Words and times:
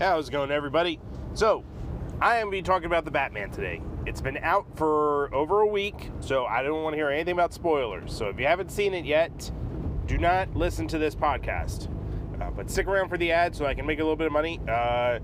How's 0.00 0.30
it 0.30 0.32
going, 0.32 0.50
everybody? 0.50 0.98
So, 1.34 1.62
I 2.22 2.36
am 2.36 2.46
going 2.46 2.62
to 2.62 2.62
be 2.62 2.66
talking 2.66 2.86
about 2.86 3.04
the 3.04 3.10
Batman 3.10 3.50
today. 3.50 3.82
It's 4.06 4.22
been 4.22 4.38
out 4.38 4.64
for 4.74 5.28
over 5.34 5.60
a 5.60 5.66
week, 5.66 6.10
so 6.20 6.46
I 6.46 6.62
don't 6.62 6.82
want 6.82 6.94
to 6.94 6.96
hear 6.96 7.10
anything 7.10 7.34
about 7.34 7.52
spoilers. 7.52 8.10
So, 8.10 8.30
if 8.30 8.40
you 8.40 8.46
haven't 8.46 8.70
seen 8.70 8.94
it 8.94 9.04
yet, 9.04 9.50
do 10.06 10.16
not 10.16 10.56
listen 10.56 10.88
to 10.88 10.96
this 10.96 11.14
podcast. 11.14 11.90
Uh, 12.40 12.50
but 12.50 12.70
stick 12.70 12.86
around 12.86 13.10
for 13.10 13.18
the 13.18 13.30
ad 13.30 13.54
so 13.54 13.66
I 13.66 13.74
can 13.74 13.84
make 13.84 13.98
a 13.98 14.02
little 14.02 14.16
bit 14.16 14.26
of 14.28 14.32
money 14.32 14.58
uh, 14.66 15.18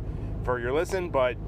for 0.45 0.61
your 0.61 0.75
listen. 0.75 1.08
But 1.08 1.38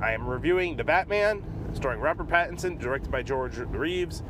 I 0.00 0.10
am 0.10 0.26
reviewing 0.26 0.76
The 0.76 0.82
Batman, 0.82 1.44
starring 1.74 2.00
Robert 2.00 2.26
Pattinson, 2.26 2.76
directed 2.76 3.12
by 3.12 3.22
George 3.22 3.56
Reeves. 3.56 4.24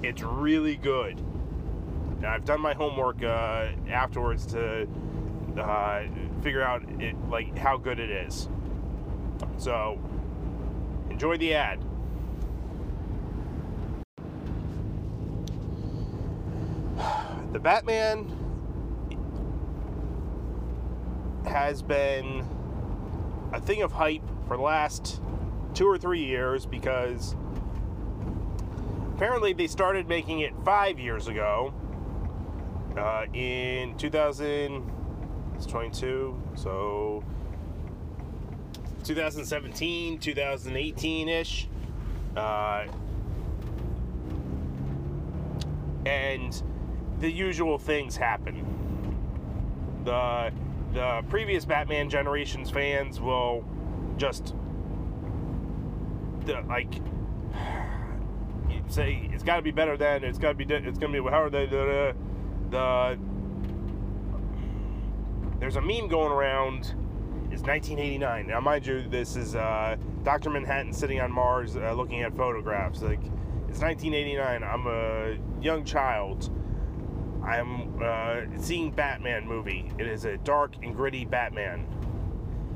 It's 0.00 0.22
really 0.22 0.76
good. 0.76 1.18
And 1.18 2.24
I've 2.24 2.44
done 2.44 2.60
my 2.60 2.72
homework 2.72 3.24
uh, 3.24 3.70
afterwards 3.90 4.46
to 4.52 4.86
uh, 5.58 6.02
figure 6.42 6.62
out 6.62 6.82
it, 7.00 7.16
like 7.28 7.56
how 7.56 7.76
good 7.76 7.98
it 7.98 8.10
is. 8.10 8.48
So 9.58 9.98
enjoy 11.10 11.36
the 11.36 11.54
ad. 11.54 11.84
The 17.52 17.60
Batman 17.60 18.30
has 21.46 21.80
been 21.80 22.46
a 23.52 23.60
thing 23.60 23.80
of 23.80 23.92
hype 23.92 24.28
for 24.46 24.58
the 24.58 24.62
last 24.62 25.22
two 25.72 25.86
or 25.86 25.96
three 25.96 26.22
years 26.22 26.66
because 26.66 27.34
apparently 29.14 29.54
they 29.54 29.66
started 29.66 30.08
making 30.08 30.40
it 30.40 30.52
five 30.64 30.98
years 30.98 31.28
ago 31.28 31.72
uh, 32.96 33.24
in 33.32 33.96
2000 33.96 34.90
it's 35.56 35.66
22 35.66 36.40
so 36.54 37.24
2017 39.04 40.18
2018ish 40.18 41.66
uh, 42.36 42.86
and 46.04 46.62
the 47.18 47.30
usual 47.30 47.78
things 47.78 48.16
happen. 48.16 48.64
The 50.04 50.52
the 50.92 51.24
previous 51.28 51.64
batman 51.64 52.08
generations 52.08 52.70
fans 52.70 53.20
will 53.20 53.64
just 54.16 54.54
the, 56.44 56.60
like 56.68 57.00
say 58.88 59.28
it's 59.32 59.42
got 59.42 59.56
to 59.56 59.62
be 59.62 59.72
better 59.72 59.96
than 59.96 60.22
it's 60.22 60.38
got 60.38 60.50
to 60.50 60.54
be 60.54 60.64
it's 60.64 60.98
going 60.98 61.12
to 61.12 61.22
be 61.22 61.28
how 61.28 61.42
are 61.42 61.50
they 61.50 61.66
the, 61.66 62.14
the 62.70 63.18
there's 65.58 65.76
a 65.76 65.80
meme 65.80 66.08
going 66.08 66.32
around. 66.32 66.94
It's 67.50 67.62
1989. 67.62 68.48
Now, 68.48 68.60
mind 68.60 68.86
you, 68.86 69.08
this 69.08 69.36
is 69.36 69.54
uh, 69.54 69.96
Dr. 70.24 70.50
Manhattan 70.50 70.92
sitting 70.92 71.20
on 71.20 71.32
Mars 71.32 71.76
uh, 71.76 71.92
looking 71.92 72.22
at 72.22 72.36
photographs. 72.36 73.02
Like, 73.02 73.20
it's 73.68 73.80
1989. 73.80 74.62
I'm 74.62 74.86
a 74.86 75.38
young 75.62 75.84
child. 75.84 76.50
I'm 77.44 78.02
uh, 78.02 78.40
seeing 78.58 78.90
Batman 78.90 79.46
movie. 79.46 79.90
It 79.98 80.06
is 80.06 80.24
a 80.24 80.36
dark 80.38 80.74
and 80.82 80.94
gritty 80.94 81.24
Batman. 81.24 81.86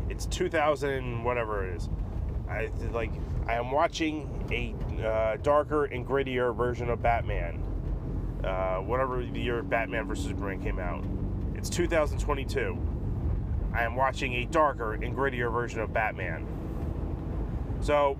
It's 0.08 0.26
2000 0.26 1.24
whatever 1.24 1.68
it 1.68 1.76
is. 1.76 1.88
I 2.48 2.70
like. 2.92 3.12
I 3.46 3.54
am 3.54 3.70
watching 3.70 4.46
a 4.52 4.74
uh, 5.04 5.36
darker 5.42 5.86
and 5.86 6.06
grittier 6.06 6.54
version 6.54 6.88
of 6.88 7.02
Batman. 7.02 7.62
Uh, 8.44 8.76
whatever 8.76 9.24
the 9.24 9.40
year 9.40 9.62
Batman 9.62 10.06
vs 10.06 10.26
Superman 10.26 10.62
came 10.62 10.78
out. 10.78 11.04
It's 11.60 11.68
2022. 11.68 12.78
I 13.74 13.82
am 13.82 13.94
watching 13.94 14.32
a 14.32 14.46
darker 14.46 14.94
and 14.94 15.14
grittier 15.14 15.52
version 15.52 15.80
of 15.80 15.92
Batman. 15.92 16.46
So, 17.82 18.16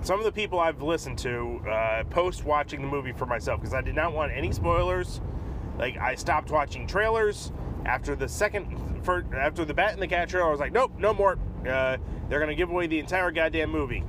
some 0.00 0.20
of 0.20 0.24
the 0.24 0.30
people 0.30 0.60
I've 0.60 0.80
listened 0.82 1.18
to 1.18 1.60
uh, 1.68 2.04
post 2.10 2.44
watching 2.44 2.80
the 2.80 2.86
movie 2.86 3.10
for 3.10 3.26
myself 3.26 3.60
because 3.60 3.74
I 3.74 3.80
did 3.80 3.96
not 3.96 4.12
want 4.12 4.30
any 4.30 4.52
spoilers. 4.52 5.20
Like 5.76 5.96
I 5.96 6.14
stopped 6.14 6.52
watching 6.52 6.86
trailers 6.86 7.50
after 7.84 8.14
the 8.14 8.28
second, 8.28 9.02
for, 9.02 9.26
after 9.34 9.64
the 9.64 9.74
Bat 9.74 9.94
and 9.94 10.02
the 10.02 10.06
Cat 10.06 10.28
trailer. 10.28 10.46
I 10.46 10.52
was 10.52 10.60
like, 10.60 10.70
nope, 10.70 10.92
no 10.96 11.12
more. 11.12 11.40
Uh, 11.68 11.96
they're 12.28 12.38
gonna 12.38 12.54
give 12.54 12.70
away 12.70 12.86
the 12.86 13.00
entire 13.00 13.32
goddamn 13.32 13.72
movie. 13.72 14.04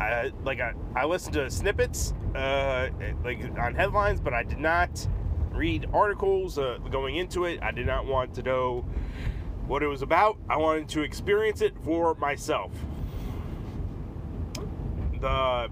I 0.00 0.32
like 0.42 0.58
I, 0.58 0.72
I 0.96 1.04
listened 1.04 1.34
to 1.34 1.48
snippets, 1.52 2.14
uh, 2.34 2.88
like 3.22 3.56
on 3.56 3.76
headlines, 3.76 4.20
but 4.20 4.34
I 4.34 4.42
did 4.42 4.58
not 4.58 5.06
read 5.56 5.86
articles 5.92 6.58
uh, 6.58 6.78
going 6.90 7.16
into 7.16 7.44
it. 7.44 7.60
I 7.62 7.72
did 7.72 7.86
not 7.86 8.06
want 8.06 8.34
to 8.34 8.42
know 8.42 8.84
what 9.66 9.82
it 9.82 9.88
was 9.88 10.02
about. 10.02 10.38
I 10.48 10.58
wanted 10.58 10.88
to 10.90 11.02
experience 11.02 11.62
it 11.62 11.74
for 11.82 12.14
myself. 12.14 12.72
The 15.20 15.68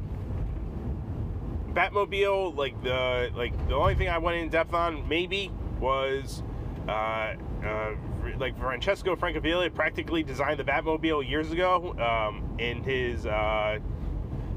Batmobile, 1.73 2.57
like 2.57 2.83
the 2.83 3.31
like 3.35 3.69
the 3.69 3.75
only 3.75 3.95
thing 3.95 4.09
I 4.09 4.19
went 4.19 4.39
in 4.39 4.49
depth 4.49 4.75
on 4.75 5.07
maybe 5.09 5.53
was 5.81 6.43
uh, 6.89 7.35
uh, 7.65 7.95
like 8.39 8.59
Francesco 8.59 9.17
Francavilla 9.17 9.73
practically 9.75 10.23
designed 10.23 10.59
the 10.59 10.65
Batmobile 10.65 11.29
years 11.29 11.53
ago 11.53 11.95
um, 11.99 12.57
in 12.59 12.83
his 12.83 13.27
uh, 13.27 13.79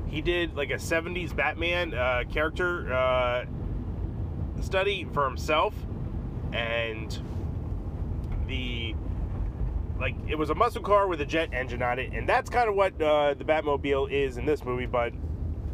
he 0.07 0.21
did 0.21 0.55
like 0.55 0.69
a 0.69 0.75
70s 0.75 1.35
Batman 1.35 1.93
uh, 1.93 2.23
character 2.31 2.93
uh, 2.93 3.45
study 4.61 5.07
for 5.13 5.25
himself, 5.25 5.73
and 6.53 7.19
the 8.47 8.95
like 9.99 10.15
it 10.27 10.35
was 10.35 10.49
a 10.49 10.55
muscle 10.55 10.81
car 10.81 11.07
with 11.07 11.21
a 11.21 11.25
jet 11.25 11.49
engine 11.53 11.81
on 11.81 11.99
it, 11.99 12.11
and 12.13 12.27
that's 12.27 12.49
kind 12.49 12.69
of 12.69 12.75
what 12.75 12.99
uh, 13.01 13.33
the 13.33 13.43
Batmobile 13.43 14.11
is 14.11 14.37
in 14.37 14.45
this 14.45 14.63
movie. 14.63 14.85
But 14.85 15.13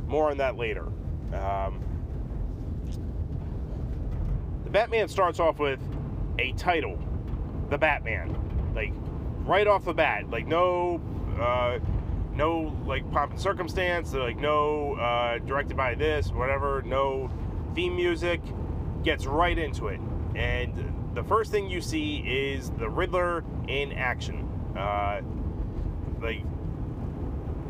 more 0.08 0.32
on 0.32 0.38
that 0.38 0.56
later. 0.56 0.88
Um, 1.34 1.84
the 4.64 4.70
Batman 4.70 5.08
starts 5.08 5.40
off 5.40 5.60
with 5.60 5.80
a 6.40 6.54
title, 6.54 7.00
the 7.70 7.78
Batman, 7.78 8.36
like 8.76 8.94
right 9.46 9.68
off 9.68 9.86
the 9.86 9.94
bat, 9.94 10.30
like 10.30 10.48
no. 10.48 11.02
Uh, 11.40 11.80
no 12.36 12.76
like 12.86 13.10
pomp 13.12 13.32
and 13.32 13.40
circumstance 13.40 14.14
like 14.14 14.38
no 14.38 14.96
uh, 14.96 15.38
directed 15.40 15.78
by 15.78 15.94
this 15.94 16.32
whatever 16.32 16.82
no 16.84 17.30
theme 17.76 17.96
music 17.96 18.42
gets 19.04 19.26
right 19.26 19.58
into 19.58 19.88
it. 19.88 20.00
And 20.36 21.12
the 21.14 21.24
first 21.24 21.52
thing 21.52 21.70
you 21.70 21.82
see 21.82 22.18
is 22.18 22.72
the 22.72 22.90
Riddler 22.90 23.44
in 23.68 23.92
action. 23.94 24.50
Uh, 24.76 25.22
like, 26.22 26.44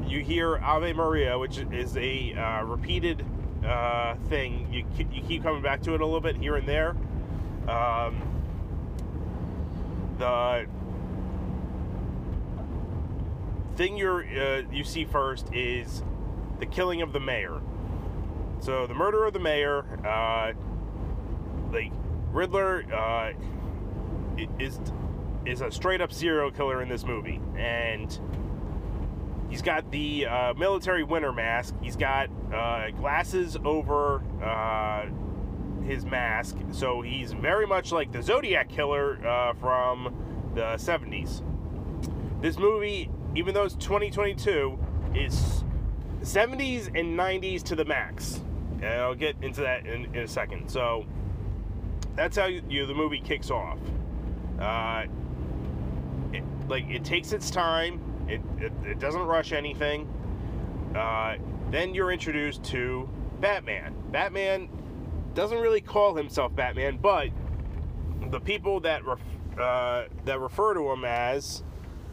you 0.07 0.19
hear 0.23 0.57
Ave 0.57 0.93
Maria, 0.93 1.37
which 1.37 1.57
is 1.57 1.97
a 1.97 2.33
uh, 2.33 2.63
repeated 2.63 3.25
uh, 3.65 4.15
thing. 4.29 4.67
You, 4.71 4.85
you 5.11 5.21
keep 5.23 5.43
coming 5.43 5.61
back 5.61 5.81
to 5.83 5.93
it 5.93 6.01
a 6.01 6.05
little 6.05 6.21
bit 6.21 6.37
here 6.37 6.55
and 6.55 6.67
there. 6.67 6.95
Um, 7.67 8.21
the 10.17 10.67
thing 13.75 13.97
you're 13.97 14.23
uh, 14.23 14.63
you 14.71 14.83
see 14.83 15.05
first 15.05 15.51
is 15.53 16.03
the 16.59 16.65
killing 16.65 17.01
of 17.01 17.13
the 17.13 17.19
mayor. 17.19 17.61
So 18.59 18.85
the 18.85 18.93
murder 18.93 19.25
of 19.25 19.33
the 19.33 19.39
mayor. 19.39 19.85
Uh, 20.05 20.53
like 21.73 21.91
Riddler 22.31 22.85
uh, 22.93 23.33
is 24.59 24.79
is 25.45 25.61
a 25.61 25.71
straight 25.71 26.01
up 26.01 26.11
serial 26.11 26.51
killer 26.51 26.81
in 26.81 26.89
this 26.89 27.03
movie, 27.03 27.41
and 27.57 28.17
he's 29.49 29.61
got 29.61 29.89
the 29.91 30.25
uh, 30.25 30.53
military 30.53 31.03
winter 31.03 31.33
mask. 31.33 31.75
He's 31.81 31.95
got 31.95 32.29
uh, 32.53 32.91
glasses 32.91 33.57
over 33.65 34.23
uh, 34.41 35.05
his 35.83 36.05
mask, 36.05 36.57
so 36.71 37.01
he's 37.01 37.33
very 37.33 37.67
much 37.67 37.91
like 37.91 38.11
the 38.11 38.23
Zodiac 38.23 38.69
killer 38.69 39.25
uh, 39.25 39.53
from 39.53 40.51
the 40.55 40.75
'70s. 40.77 41.43
This 42.41 42.57
movie, 42.57 43.09
even 43.35 43.53
though 43.53 43.63
it's 43.63 43.75
2022, 43.75 44.77
is 45.15 45.63
70s 46.21 46.87
and 46.87 47.17
90s 47.17 47.63
to 47.63 47.75
the 47.75 47.85
max. 47.85 48.41
And 48.81 48.85
I'll 48.85 49.15
get 49.15 49.35
into 49.41 49.61
that 49.61 49.85
in, 49.85 50.13
in 50.13 50.23
a 50.23 50.27
second. 50.27 50.69
So 50.69 51.05
that's 52.15 52.37
how 52.37 52.45
you, 52.45 52.61
you 52.69 52.85
the 52.85 52.93
movie 52.93 53.19
kicks 53.19 53.49
off. 53.49 53.79
Uh, 54.59 55.05
it, 56.31 56.43
like 56.67 56.89
it 56.89 57.03
takes 57.03 57.33
its 57.33 57.49
time. 57.49 57.99
It, 58.27 58.41
it, 58.59 58.71
it 58.85 58.99
doesn't 58.99 59.23
rush 59.23 59.51
anything. 59.51 60.07
Uh, 60.95 61.35
then 61.71 61.93
you're 61.93 62.11
introduced 62.11 62.63
to 62.65 63.09
Batman. 63.39 63.95
Batman 64.11 64.69
doesn't 65.33 65.57
really 65.57 65.81
call 65.81 66.15
himself 66.15 66.55
Batman, 66.55 66.97
but 67.01 67.29
the 68.29 68.39
people 68.39 68.79
that 68.81 69.03
ref, 69.05 69.19
uh, 69.59 70.03
that 70.25 70.39
refer 70.39 70.73
to 70.73 70.91
him 70.91 71.03
as 71.03 71.63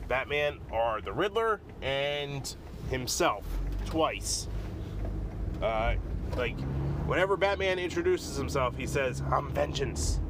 Batman 0.09 0.59
are 0.73 1.01
the 1.01 1.13
Riddler 1.13 1.61
and 1.83 2.57
himself 2.91 3.45
twice. 3.85 4.49
Uh, 5.63 5.95
like 6.37 6.57
Whenever 7.11 7.37
Batman 7.37 7.81
introduces 7.81 8.37
himself, 8.37 8.77
he 8.77 8.87
says, 8.87 9.21
I'm 9.33 9.51
vengeance. 9.51 10.21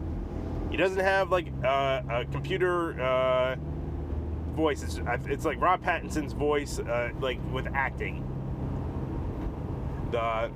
he 0.70 0.78
doesn't 0.78 1.00
have 1.00 1.30
like 1.30 1.48
uh, 1.62 2.00
a 2.10 2.24
computer 2.32 2.98
uh, 2.98 3.56
voice. 4.56 4.82
It's, 4.82 4.98
it's 5.26 5.44
like 5.44 5.60
Rob 5.60 5.84
Pattinson's 5.84 6.32
voice, 6.32 6.78
uh, 6.78 7.10
like 7.20 7.38
with 7.52 7.66
acting. 7.74 8.24
The 10.10 10.50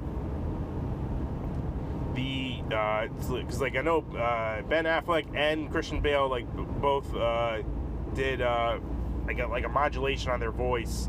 the 2.15 2.63
because 2.63 3.61
uh, 3.61 3.65
like 3.65 3.77
I 3.77 3.83
know 3.83 3.99
uh, 4.17 4.63
Ben 4.63 4.87
Affleck 4.87 5.27
and 5.37 5.71
Christian 5.71 6.01
Bale 6.01 6.27
like 6.27 6.47
both 6.81 7.15
uh, 7.15 7.59
did 8.15 8.41
like 8.41 9.41
a, 9.41 9.47
like 9.47 9.65
a 9.65 9.69
modulation 9.69 10.31
on 10.31 10.41
their 10.41 10.53
voice. 10.53 11.07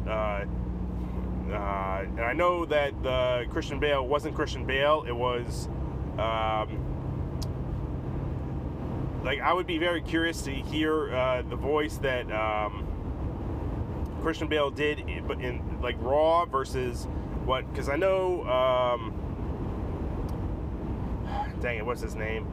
Uh, 1.52 2.04
and 2.04 2.22
I 2.22 2.34
know 2.34 2.66
that 2.66 3.02
the 3.04 3.46
Christian 3.50 3.80
Bale 3.80 4.06
wasn't 4.06 4.36
Christian 4.36 4.66
Bale. 4.66 5.06
It 5.08 5.16
was 5.16 5.68
um, 6.18 6.82
like 9.24 9.42
I 9.42 9.54
would 9.54 9.68
be 9.68 9.78
very 9.78 10.02
curious 10.02 10.42
to 10.44 10.52
hear 10.52 11.14
uh, 11.14 11.42
the 11.44 11.56
voice 11.56 11.98
that 11.98 12.32
um, 12.32 12.88
Christian 14.22 14.48
Bale 14.48 14.72
did, 14.72 15.00
in, 15.00 15.28
but 15.28 15.40
in 15.40 15.82
like 15.82 15.96
Raw 16.00 16.46
versus 16.46 17.08
what? 17.44 17.70
Because 17.72 17.90
I 17.90 17.96
know, 17.96 18.44
um, 18.48 19.14
dang 21.62 21.78
it, 21.78 21.86
what's 21.86 22.02
his 22.02 22.16
name? 22.16 22.48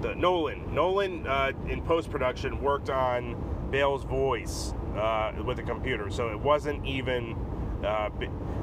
The 0.00 0.14
Nolan. 0.14 0.74
Nolan 0.74 1.26
uh, 1.26 1.52
in 1.68 1.82
post 1.82 2.10
production 2.10 2.62
worked 2.62 2.88
on 2.88 3.36
Bale's 3.70 4.04
voice 4.04 4.74
uh, 4.96 5.32
with 5.44 5.58
a 5.58 5.62
computer, 5.62 6.10
so 6.10 6.28
it 6.28 6.38
wasn't 6.38 6.84
even 6.86 7.36
uh, 7.84 8.10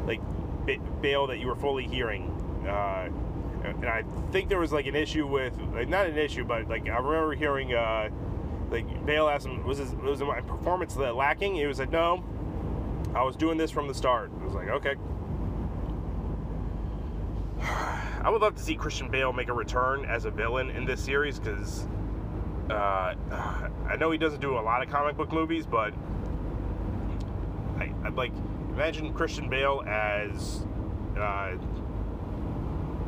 like 0.05 0.21
Bale 1.01 1.27
that 1.27 1.39
you 1.39 1.47
were 1.47 1.55
fully 1.55 1.87
hearing. 1.87 2.29
Uh, 2.67 3.09
and 3.63 3.85
I 3.85 4.03
think 4.31 4.49
there 4.49 4.59
was 4.59 4.71
like 4.71 4.87
an 4.87 4.95
issue 4.95 5.27
with 5.27 5.59
like, 5.73 5.89
not 5.89 6.07
an 6.07 6.17
issue, 6.17 6.43
but 6.43 6.67
like 6.67 6.87
I 6.89 6.97
remember 6.97 7.33
hearing 7.33 7.73
uh, 7.73 8.09
like 8.69 9.05
Bale 9.05 9.27
asked 9.27 9.45
him, 9.45 9.63
"Was 9.65 9.77
this, 9.77 9.91
was 9.91 10.21
my 10.21 10.41
performance 10.41 10.95
lacking?" 10.95 11.55
He 11.55 11.65
was 11.65 11.79
like, 11.79 11.91
"No, 11.91 12.23
I 13.13 13.23
was 13.23 13.35
doing 13.35 13.57
this 13.57 13.71
from 13.71 13.87
the 13.87 13.93
start." 13.93 14.31
I 14.41 14.45
was 14.45 14.53
like, 14.53 14.69
"Okay." 14.69 14.95
I 18.23 18.29
would 18.29 18.41
love 18.41 18.55
to 18.55 18.63
see 18.63 18.75
Christian 18.75 19.09
Bale 19.09 19.33
make 19.33 19.49
a 19.49 19.53
return 19.53 20.05
as 20.05 20.25
a 20.25 20.31
villain 20.31 20.69
in 20.69 20.85
this 20.85 21.03
series 21.03 21.39
because 21.39 21.87
uh, 22.69 22.73
I 23.89 23.95
know 23.99 24.11
he 24.11 24.17
doesn't 24.17 24.41
do 24.41 24.57
a 24.57 24.61
lot 24.61 24.83
of 24.83 24.89
comic 24.89 25.17
book 25.17 25.31
movies, 25.31 25.65
but 25.65 25.93
I, 28.03 28.09
would 28.09 28.17
like 28.17 28.33
imagine 28.69 29.13
Christian 29.13 29.49
Bale 29.49 29.83
as 29.87 30.65
uh, 31.17 31.55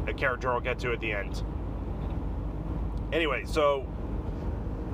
a 0.08 0.14
character 0.14 0.52
I'll 0.52 0.60
get 0.60 0.80
to 0.80 0.92
at 0.92 1.00
the 1.00 1.12
end. 1.12 1.44
Anyway, 3.12 3.44
so 3.46 3.88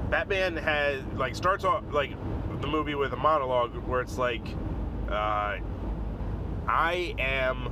Batman 0.09 0.57
has 0.57 1.03
like 1.15 1.35
starts 1.35 1.63
off 1.63 1.83
like 1.91 2.11
the 2.61 2.67
movie 2.67 2.95
with 2.95 3.13
a 3.13 3.17
monologue 3.17 3.75
where 3.87 4.01
it's 4.01 4.17
like, 4.17 4.45
uh, 5.09 5.57
I 6.67 7.15
am 7.17 7.71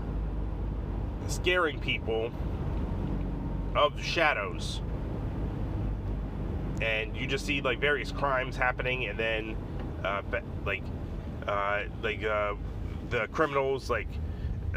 scaring 1.28 1.80
people 1.80 2.32
of 3.76 4.02
shadows, 4.02 4.82
and 6.82 7.16
you 7.16 7.28
just 7.28 7.46
see 7.46 7.62
like 7.62 7.80
various 7.80 8.12
crimes 8.12 8.56
happening, 8.56 9.06
and 9.06 9.20
then 9.20 9.58
uh, 10.04 10.22
like 10.66 10.84
uh, 11.48 11.84
like 12.04 12.24
uh, 12.24 12.54
the 13.10 13.28
criminals 13.28 13.90
like 13.90 14.08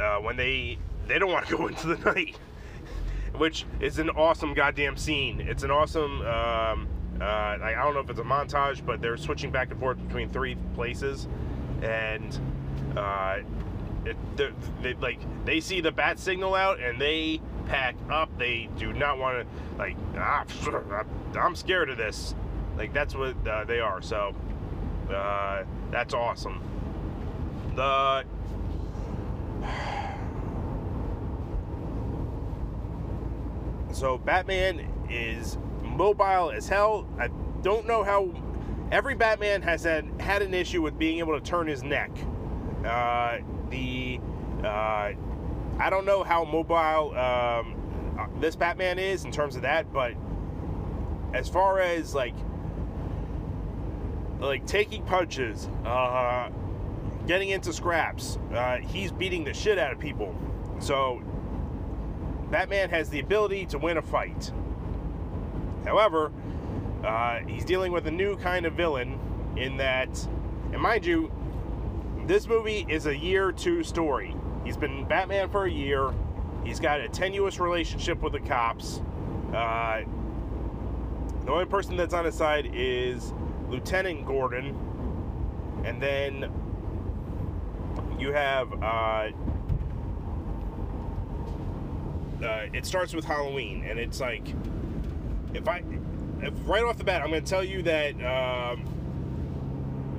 uh, 0.01 0.19
when 0.19 0.37
they 0.37 0.79
they 1.07 1.19
don't 1.19 1.33
want 1.33 1.47
to 1.47 1.57
go 1.59 1.67
into 1.67 1.95
the 1.95 2.13
night 2.13 2.37
which 3.37 3.65
is 3.81 3.99
an 3.99 4.11
awesome 4.11 4.55
goddamn 4.55 4.97
scene. 4.97 5.41
It's 5.41 5.63
an 5.63 5.71
awesome. 5.71 6.21
Um, 6.23 6.89
uh, 7.21 7.25
I 7.25 7.75
don't 7.83 7.95
know 7.95 8.01
if 8.01 8.11
it's 8.11 8.21
a 8.21 8.25
montage, 8.25 8.85
but 8.85 9.01
they're 9.01 9.17
switching 9.17 9.51
back 9.51 9.71
and 9.71 9.79
forth 9.79 9.99
between 10.07 10.29
three 10.31 10.57
places, 10.75 11.29
and 11.83 12.39
uh, 12.97 13.39
it, 14.05 14.17
they, 14.83 14.95
like 14.95 15.21
they 15.45 15.61
see 15.61 15.81
the 15.81 15.93
bat 15.93 16.19
signal 16.19 16.55
out 16.55 16.81
and 16.81 17.01
they 17.01 17.41
pack 17.67 17.95
up. 18.11 18.37
They 18.39 18.69
do 18.79 18.93
not 18.93 19.19
want 19.19 19.47
to 19.47 19.79
like. 19.79 19.97
Ah, 20.17 20.45
I'm 21.39 21.55
scared 21.55 21.91
of 21.91 21.99
this. 21.99 22.35
Like 22.77 22.93
that's 22.93 23.15
what 23.15 23.37
uh, 23.47 23.65
they 23.65 23.81
are. 23.81 24.01
So 24.03 24.35
that's 25.91 26.15
awesome. 26.15 26.61
The 27.77 28.25
So 33.93 34.19
Batman 34.19 34.87
is 35.11 35.59
mobile 35.83 36.51
as 36.51 36.69
hell. 36.69 37.09
I 37.19 37.29
don't 37.63 37.87
know 37.87 38.03
how. 38.05 38.31
Every 38.93 39.15
Batman 39.15 39.63
has 39.63 39.85
had 39.85 40.09
had 40.21 40.43
an 40.43 40.55
issue 40.55 40.83
with 40.83 40.99
being 40.99 41.19
able 41.19 41.39
to 41.39 41.45
turn 41.45 41.67
his 41.67 41.83
neck. 41.83 42.11
Uh, 42.85 43.39
the 43.69 44.21
uh, 44.65 45.13
I 45.79 45.91
don't 45.91 46.05
know 46.05 46.23
how 46.23 46.45
mobile 46.45 47.17
um, 47.17 47.77
uh, 48.19 48.27
this 48.41 48.57
Batman 48.57 48.99
is 48.99 49.25
in 49.25 49.33
terms 49.33 49.57
of 49.57 49.63
that, 49.63 49.93
but 49.93 50.15
as 51.33 51.49
far 51.49 51.81
as 51.81 52.15
like 52.15 52.35
like 54.41 54.67
taking 54.67 55.05
punches, 55.05 55.69
uh, 55.85 56.51
getting 57.27 57.51
into 57.51 57.73
scraps, 57.73 58.39
uh, 58.55 58.79
he's 58.79 59.13
beating 59.13 59.45
the 59.45 59.55
shit 59.55 59.79
out 59.79 59.93
of 59.93 59.99
people. 59.99 60.35
So 60.81 61.23
Batman 62.51 62.91
has 62.91 63.11
the 63.11 63.21
ability 63.21 63.67
to 63.67 63.79
win 63.79 63.99
a 63.99 64.03
fight. 64.03 64.51
However, 65.85 66.33
uh, 67.05 67.39
he's 67.47 67.65
dealing 67.65 67.93
with 67.93 68.07
a 68.07 68.11
new 68.11 68.37
kind 68.37 68.67
of 68.67 68.75
villain 68.75 69.19
in 69.57 69.77
that, 69.79 70.09
and 70.73 70.81
mind 70.81 71.05
you, 71.05 71.31
this 72.27 72.47
movie 72.47 72.87
is 72.89 73.07
a 73.07 73.17
year 73.17 73.53
two 73.53 73.83
story. 73.83 74.35
He's 74.65 74.77
been 74.77 75.07
Batman 75.07 75.49
for 75.49 75.65
a 75.65 75.71
year. 75.71 76.13
He's 76.65 76.79
got 76.79 77.01
a 77.01 77.09
tenuous 77.09 77.59
relationship 77.59 78.21
with 78.21 78.35
the 78.35 78.41
cops. 78.41 79.01
Uh, 79.55 80.03
the 81.45 81.51
only 81.51 81.65
person 81.65 81.97
that's 81.97 82.15
on 82.15 82.25
his 82.25 82.35
side 82.35 82.71
is 82.75 83.33
Lieutenant 83.71 84.27
Gordon. 84.27 84.77
And 85.85 86.03
then 86.03 86.51
you 88.19 88.33
have 88.33 88.73
uh, 88.83 89.31
uh, 92.45 92.67
it 92.73 92.85
starts 92.85 93.15
with 93.15 93.25
Halloween, 93.25 93.85
and 93.89 93.99
it's 93.99 94.21
like 94.21 94.47
if 95.55 95.67
I 95.69 95.83
if 96.43 96.55
right 96.65 96.85
off 96.85 96.99
the 96.99 97.05
bat, 97.05 97.23
I'm 97.23 97.31
going 97.31 97.43
to 97.43 97.49
tell 97.49 97.65
you 97.65 97.83
that 97.83 98.15
um, 98.23 98.85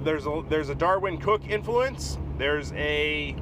there's 0.04 0.26
a 0.26 0.44
there's 0.50 0.70
a 0.70 0.76
Darwyn 0.76 1.20
Cooke 1.22 1.48
influence. 1.48 2.18
There's 2.38 2.72
a 2.74 3.36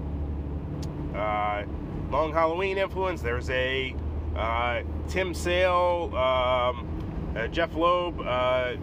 uh, 1.15 1.63
Long 2.09 2.33
Halloween 2.33 2.77
influence. 2.77 3.21
There's 3.21 3.49
a 3.49 3.95
uh, 4.35 4.81
Tim 5.07 5.33
Sale, 5.33 6.13
um, 6.15 7.49
Jeph 7.51 7.75
Loeb 7.75 8.19
uh, 8.21 8.73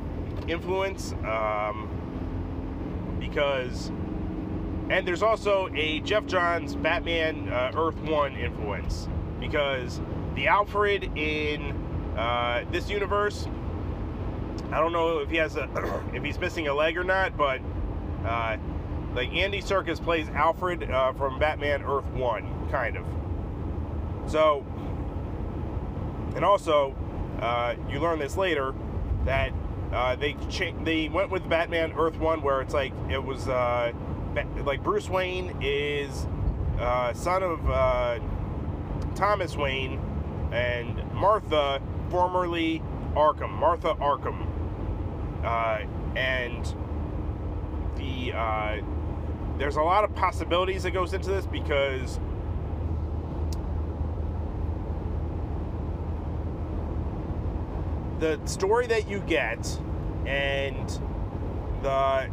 influence 0.48 1.12
um, 1.24 1.88
because, 3.18 3.88
and 4.90 5.06
there's 5.06 5.22
also 5.22 5.68
a 5.74 6.00
Geoff 6.00 6.26
Johns 6.26 6.74
Batman 6.74 7.48
uh, 7.48 7.72
Earth 7.76 7.98
One 8.02 8.36
influence 8.36 9.08
because 9.40 10.00
the 10.34 10.48
Alfred 10.48 11.04
in 11.16 11.72
uh, 12.16 12.64
this 12.70 12.88
universe, 12.88 13.46
I 14.70 14.80
don't 14.80 14.92
know 14.92 15.18
if 15.18 15.30
he 15.30 15.36
has 15.36 15.56
a 15.56 15.68
if 16.14 16.22
he's 16.22 16.38
missing 16.38 16.68
a 16.68 16.74
leg 16.74 16.96
or 16.96 17.04
not, 17.04 17.36
but 17.36 17.60
uh, 18.24 18.56
like 19.14 19.32
Andy 19.32 19.60
Serkis 19.62 20.02
plays 20.02 20.28
Alfred 20.28 20.90
uh, 20.90 21.12
from 21.14 21.38
Batman 21.38 21.82
Earth 21.82 22.06
One, 22.12 22.68
kind 22.70 22.96
of. 22.96 23.06
So, 24.30 24.64
and 26.34 26.44
also, 26.44 26.94
uh, 27.40 27.74
you 27.90 28.00
learn 28.00 28.18
this 28.18 28.36
later 28.36 28.74
that 29.24 29.52
uh, 29.92 30.16
they 30.16 30.34
cha- 30.48 30.74
they 30.84 31.08
went 31.08 31.30
with 31.30 31.48
Batman 31.48 31.92
Earth 31.96 32.18
One, 32.18 32.42
where 32.42 32.60
it's 32.60 32.74
like 32.74 32.92
it 33.10 33.22
was 33.22 33.48
uh, 33.48 33.92
like 34.64 34.82
Bruce 34.82 35.08
Wayne 35.08 35.56
is 35.60 36.26
son 37.14 37.42
of 37.42 37.60
Thomas 39.14 39.56
Wayne 39.56 40.00
and 40.52 41.02
Martha, 41.14 41.80
formerly 42.10 42.82
Arkham, 43.14 43.50
Martha 43.50 43.94
Arkham. 43.94 44.46
Uh, 45.44 45.86
and 46.16 46.74
the 47.96 48.32
uh, 48.32 48.76
there's 49.58 49.76
a 49.76 49.82
lot 49.82 50.04
of 50.04 50.14
possibilities 50.14 50.82
that 50.82 50.92
goes 50.92 51.12
into 51.14 51.30
this 51.30 51.46
because 51.46 52.20
the 58.18 58.40
story 58.46 58.86
that 58.86 59.08
you 59.08 59.20
get 59.20 59.78
and 60.26 60.88
the 61.82 62.30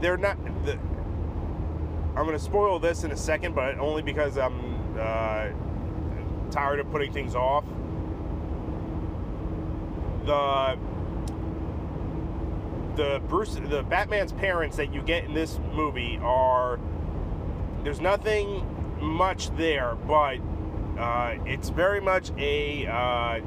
they're 0.00 0.16
not 0.16 0.36
the 0.64 0.78
I'm 2.16 2.26
going 2.26 2.38
to 2.38 2.44
spoil 2.44 2.78
this 2.78 3.02
in 3.02 3.10
a 3.10 3.16
second, 3.16 3.54
but 3.56 3.78
only 3.78 4.02
because 4.02 4.38
I'm 4.38 4.96
uh, 4.96 5.48
tired 6.50 6.78
of 6.78 6.90
putting 6.92 7.12
things 7.12 7.34
off. 7.34 7.64
the 10.24 10.78
the 12.96 13.20
Bruce 13.28 13.54
the 13.54 13.82
Batman's 13.82 14.32
parents 14.32 14.76
that 14.76 14.92
you 14.92 15.02
get 15.02 15.24
in 15.24 15.34
this 15.34 15.58
movie 15.72 16.18
are 16.22 16.78
there's 17.82 18.00
nothing 18.00 18.66
much 19.00 19.54
there, 19.56 19.96
but 20.06 20.38
uh, 20.98 21.34
it's 21.44 21.68
very 21.68 22.00
much 22.00 22.30
a 22.38 22.86
uh, 22.86 23.40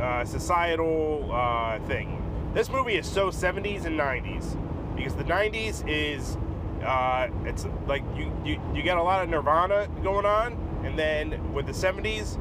uh, 0.00 0.24
societal 0.24 1.30
uh, 1.32 1.78
thing. 1.86 2.22
This 2.54 2.70
movie 2.70 2.94
is 2.94 3.06
so 3.06 3.30
70s 3.30 3.84
and 3.84 3.98
90s 3.98 4.56
because 4.96 5.14
the 5.14 5.24
90s 5.24 5.84
is 5.88 6.36
uh, 6.84 7.28
it's 7.44 7.66
like 7.86 8.02
you, 8.16 8.32
you 8.44 8.60
you 8.72 8.82
get 8.82 8.96
a 8.96 9.02
lot 9.02 9.22
of 9.22 9.28
Nirvana 9.28 9.88
going 10.02 10.24
on, 10.24 10.52
and 10.84 10.96
then 10.96 11.52
with 11.52 11.66
the 11.66 11.72
70s, 11.72 12.38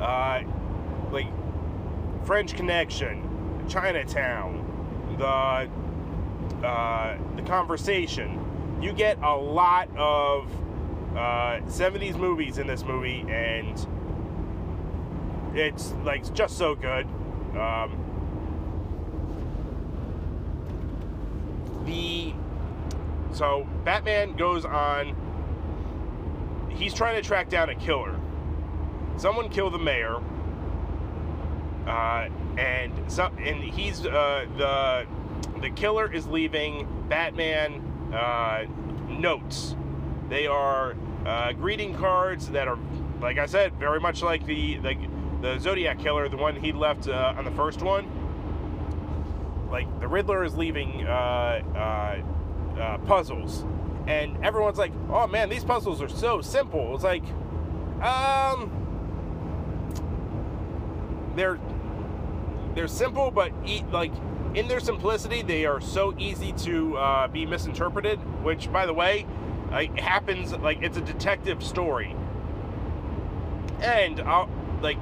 uh, 0.00 0.42
like 1.10 1.26
French 2.24 2.54
Connection, 2.54 3.64
Chinatown, 3.68 4.64
the 5.18 5.68
the 6.60 7.42
conversation. 7.42 8.36
You 8.80 8.92
get 8.92 9.18
a 9.22 9.36
lot 9.36 9.94
of 9.96 10.48
70s 11.12 12.16
movies 12.16 12.58
in 12.58 12.66
this 12.66 12.84
movie, 12.84 13.26
and 13.28 13.76
it's 15.54 15.92
like 16.04 16.32
just 16.34 16.56
so 16.56 16.74
good. 16.74 17.06
Um, 17.56 17.96
the 21.84 22.32
so 23.32 23.66
Batman 23.84 24.36
goes 24.36 24.64
on. 24.64 25.16
He's 26.70 26.94
trying 26.94 27.16
to 27.16 27.22
track 27.22 27.48
down 27.48 27.68
a 27.68 27.74
killer. 27.74 28.18
Someone 29.16 29.48
killed 29.50 29.74
the 29.74 29.78
mayor, 29.78 30.16
uh, 31.86 32.28
and 32.56 32.92
so 33.10 33.30
and 33.38 33.62
he's 33.62 34.06
uh, 34.06 34.46
the 34.56 35.06
the 35.60 35.70
killer 35.70 36.10
is 36.12 36.26
leaving 36.26 36.86
Batman 37.08 37.80
uh, 38.14 38.66
notes. 39.08 39.76
They 40.28 40.46
are 40.46 40.96
uh, 41.26 41.52
greeting 41.52 41.94
cards 41.96 42.48
that 42.50 42.68
are, 42.68 42.78
like 43.20 43.38
I 43.38 43.46
said, 43.46 43.74
very 43.74 44.00
much 44.00 44.22
like 44.22 44.46
the 44.46 44.76
the 44.76 44.96
the 45.40 45.58
Zodiac 45.58 45.98
killer, 45.98 46.28
the 46.28 46.36
one 46.36 46.56
he 46.56 46.72
left 46.72 47.08
uh, 47.08 47.34
on 47.36 47.44
the 47.44 47.50
first 47.52 47.82
one. 47.82 48.08
Like 49.70 50.00
the 50.00 50.08
Riddler 50.08 50.44
is 50.44 50.56
leaving 50.56 51.06
uh, 51.06 51.62
uh, 51.74 52.80
uh, 52.80 52.98
puzzles, 52.98 53.64
and 54.06 54.44
everyone's 54.44 54.78
like, 54.78 54.92
"Oh 55.08 55.26
man, 55.26 55.48
these 55.48 55.64
puzzles 55.64 56.02
are 56.02 56.08
so 56.08 56.40
simple." 56.40 56.94
It's 56.94 57.04
like, 57.04 57.22
um, 58.02 58.70
they're 61.36 61.58
they're 62.74 62.88
simple, 62.88 63.30
but 63.30 63.52
e- 63.64 63.84
like 63.92 64.12
in 64.54 64.66
their 64.66 64.80
simplicity, 64.80 65.42
they 65.42 65.66
are 65.66 65.80
so 65.80 66.14
easy 66.18 66.52
to 66.52 66.96
uh, 66.96 67.28
be 67.28 67.46
misinterpreted. 67.46 68.18
Which, 68.42 68.72
by 68.72 68.86
the 68.86 68.94
way, 68.94 69.26
like, 69.70 69.96
happens 69.98 70.52
like 70.52 70.82
it's 70.82 70.96
a 70.96 71.00
detective 71.02 71.62
story, 71.62 72.16
and 73.80 74.20
I'll 74.20 74.48
like 74.82 74.98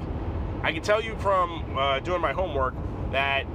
I 0.63 0.71
can 0.73 0.81
tell 0.81 1.01
you 1.01 1.15
from 1.15 1.77
uh, 1.77 1.99
doing 1.99 2.21
my 2.21 2.33
homework 2.33 2.75
that 3.11 3.45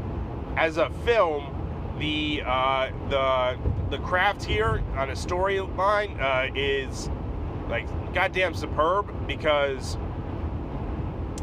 as 0.57 0.79
a 0.79 0.91
film, 1.05 1.51
the 1.99 2.43
uh, 2.45 2.91
the 3.09 3.59
the 3.91 3.99
craft 3.99 4.43
here 4.43 4.83
on 4.97 5.11
a 5.11 5.15
storyline 5.15 6.19
uh, 6.21 6.53
is 6.55 7.11
like 7.69 7.87
goddamn 8.15 8.55
superb 8.55 9.27
because 9.27 9.97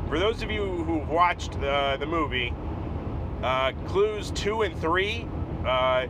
for 0.09 0.19
those 0.19 0.41
of 0.41 0.51
you 0.51 0.65
who've 0.83 1.07
watched 1.07 1.53
the, 1.61 1.95
the 1.99 2.05
movie, 2.05 2.53
uh, 3.43 3.71
clues 3.85 4.31
two 4.31 4.63
and 4.63 4.77
three 4.81 5.27
uh, 5.65 6.05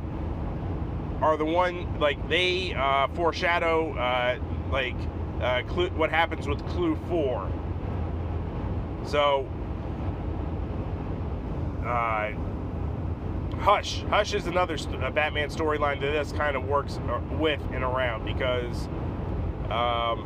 are 1.22 1.38
the 1.38 1.46
one 1.46 2.00
like 2.00 2.28
they 2.28 2.74
uh, 2.74 3.08
foreshadow 3.10 3.94
uh, 3.94 4.40
like 4.72 4.96
uh, 5.42 5.62
clue, 5.68 5.90
what 5.90 6.10
happens 6.10 6.48
with 6.48 6.66
clue 6.68 6.98
four. 7.08 7.52
So, 9.06 9.48
uh, 11.86 12.32
Hush. 13.62 14.02
Hush 14.10 14.34
is 14.34 14.48
another 14.48 14.76
st- 14.76 15.00
Batman 15.14 15.50
storyline 15.50 16.00
that 16.02 16.12
this 16.12 16.32
kind 16.32 16.56
of 16.56 16.64
works 16.64 16.98
uh, 17.10 17.20
with 17.38 17.62
and 17.72 17.84
around 17.84 18.26
because 18.26 18.88
um, 19.70 20.26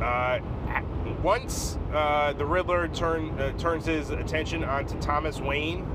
uh, 0.00 0.38
once 1.22 1.78
uh, 1.92 2.32
the 2.32 2.46
Riddler 2.46 2.88
turn, 2.88 3.38
uh, 3.38 3.52
turns 3.58 3.84
his 3.84 4.08
attention 4.08 4.64
onto 4.64 4.98
Thomas 5.00 5.38
Wayne, 5.38 5.86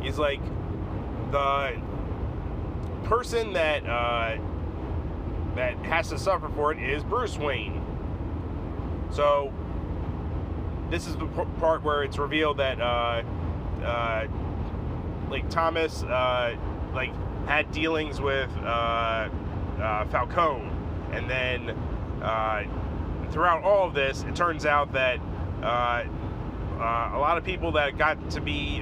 he's 0.00 0.18
like 0.18 0.40
the 1.30 1.76
person 3.04 3.52
that 3.52 3.84
uh, 3.84 4.38
that 5.54 5.76
has 5.84 6.08
to 6.10 6.18
suffer 6.18 6.48
for 6.54 6.72
it 6.72 6.78
is 6.82 7.02
Bruce 7.04 7.36
Wayne. 7.36 7.77
So 9.10 9.52
this 10.90 11.06
is 11.06 11.16
the 11.16 11.26
part 11.26 11.82
where 11.82 12.02
it's 12.02 12.18
revealed 12.18 12.58
that 12.58 12.80
uh, 12.80 13.22
uh, 13.82 14.26
like 15.30 15.48
Thomas 15.50 16.02
uh, 16.02 16.56
like 16.94 17.10
had 17.46 17.70
dealings 17.72 18.20
with 18.20 18.50
uh, 18.62 19.28
uh, 19.80 20.06
Falcone, 20.06 20.70
and 21.12 21.28
then 21.28 21.70
uh, 22.22 22.64
throughout 23.30 23.62
all 23.62 23.86
of 23.86 23.94
this, 23.94 24.22
it 24.22 24.34
turns 24.34 24.66
out 24.66 24.92
that 24.92 25.18
a 25.62 27.18
lot 27.18 27.36
of 27.36 27.44
people 27.44 27.72
that 27.72 27.98
got 27.98 28.30
to 28.30 28.40
be 28.40 28.80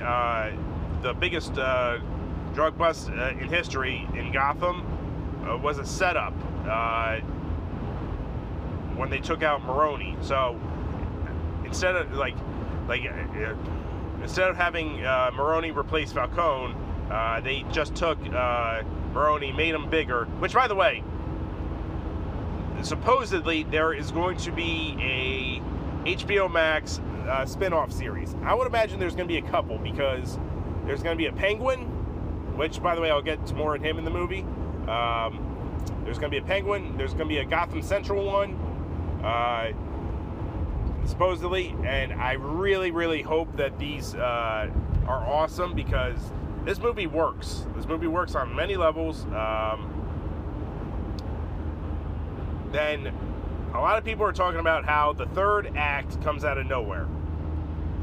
the 1.02 1.14
biggest 1.18 1.54
drug 1.54 2.78
bust 2.78 3.08
in 3.08 3.48
history 3.48 4.08
in 4.14 4.32
Gotham 4.32 4.84
was 5.62 5.78
a 5.78 5.86
setup 5.86 6.34
when 8.96 9.10
they 9.10 9.20
took 9.20 9.42
out 9.42 9.64
Maroni. 9.64 10.16
So 10.22 10.58
instead 11.64 11.96
of 11.96 12.12
like 12.12 12.36
like 12.88 13.02
uh, 13.02 13.54
instead 14.22 14.48
of 14.48 14.56
having 14.56 15.04
uh, 15.04 15.30
Maroni 15.34 15.70
replace 15.70 16.12
Falcone, 16.12 16.74
uh, 17.10 17.40
they 17.40 17.64
just 17.70 17.94
took 17.94 18.18
uh, 18.32 18.82
Maroni, 19.12 19.52
made 19.52 19.74
him 19.74 19.88
bigger. 19.90 20.24
Which, 20.38 20.54
by 20.54 20.68
the 20.68 20.74
way, 20.74 21.02
supposedly 22.82 23.64
there 23.64 23.92
is 23.92 24.10
going 24.10 24.36
to 24.38 24.52
be 24.52 24.96
a 25.00 26.06
HBO 26.08 26.50
Max 26.50 27.00
uh, 27.28 27.44
spin-off 27.44 27.92
series. 27.92 28.34
I 28.42 28.54
would 28.54 28.66
imagine 28.66 29.00
there's 29.00 29.16
going 29.16 29.28
to 29.28 29.32
be 29.32 29.44
a 29.44 29.50
couple 29.50 29.78
because 29.78 30.38
there's 30.84 31.02
going 31.02 31.16
to 31.16 31.20
be 31.20 31.26
a 31.26 31.32
Penguin, 31.32 31.80
which, 32.56 32.80
by 32.82 32.94
the 32.94 33.00
way, 33.00 33.10
I'll 33.10 33.22
get 33.22 33.52
more 33.54 33.74
on 33.74 33.82
him 33.82 33.98
in 33.98 34.04
the 34.04 34.10
movie. 34.10 34.42
Um, 34.88 35.42
there's 36.04 36.18
going 36.18 36.30
to 36.30 36.40
be 36.40 36.44
a 36.44 36.46
Penguin. 36.46 36.96
There's 36.96 37.12
going 37.12 37.28
to 37.28 37.34
be 37.34 37.38
a 37.38 37.44
Gotham 37.44 37.82
Central 37.82 38.24
one 38.24 38.65
uh, 39.26 39.72
supposedly, 41.04 41.74
and 41.84 42.12
I 42.12 42.34
really, 42.34 42.92
really 42.92 43.22
hope 43.22 43.56
that 43.56 43.78
these 43.78 44.14
uh, 44.14 44.70
are 45.08 45.26
awesome 45.26 45.74
because 45.74 46.18
this 46.64 46.78
movie 46.78 47.06
works. 47.06 47.66
This 47.74 47.86
movie 47.86 48.06
works 48.06 48.34
on 48.34 48.54
many 48.54 48.76
levels. 48.76 49.24
Um, 49.26 49.92
then 52.70 53.12
a 53.74 53.80
lot 53.80 53.98
of 53.98 54.04
people 54.04 54.24
are 54.24 54.32
talking 54.32 54.60
about 54.60 54.84
how 54.84 55.12
the 55.12 55.26
third 55.26 55.72
act 55.76 56.22
comes 56.22 56.44
out 56.44 56.58
of 56.58 56.66
nowhere. 56.66 57.06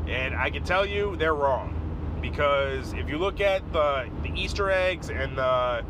And 0.08 0.36
I 0.36 0.50
can 0.50 0.64
tell 0.64 0.86
you 0.86 1.16
they're 1.16 1.36
wrong. 1.36 1.80
Because 2.22 2.94
if 2.94 3.10
you 3.10 3.18
look 3.18 3.42
at 3.42 3.72
the, 3.74 4.10
the 4.24 4.30
Easter 4.34 4.70
eggs 4.72 5.10
and 5.10 5.38
the, 5.38 5.84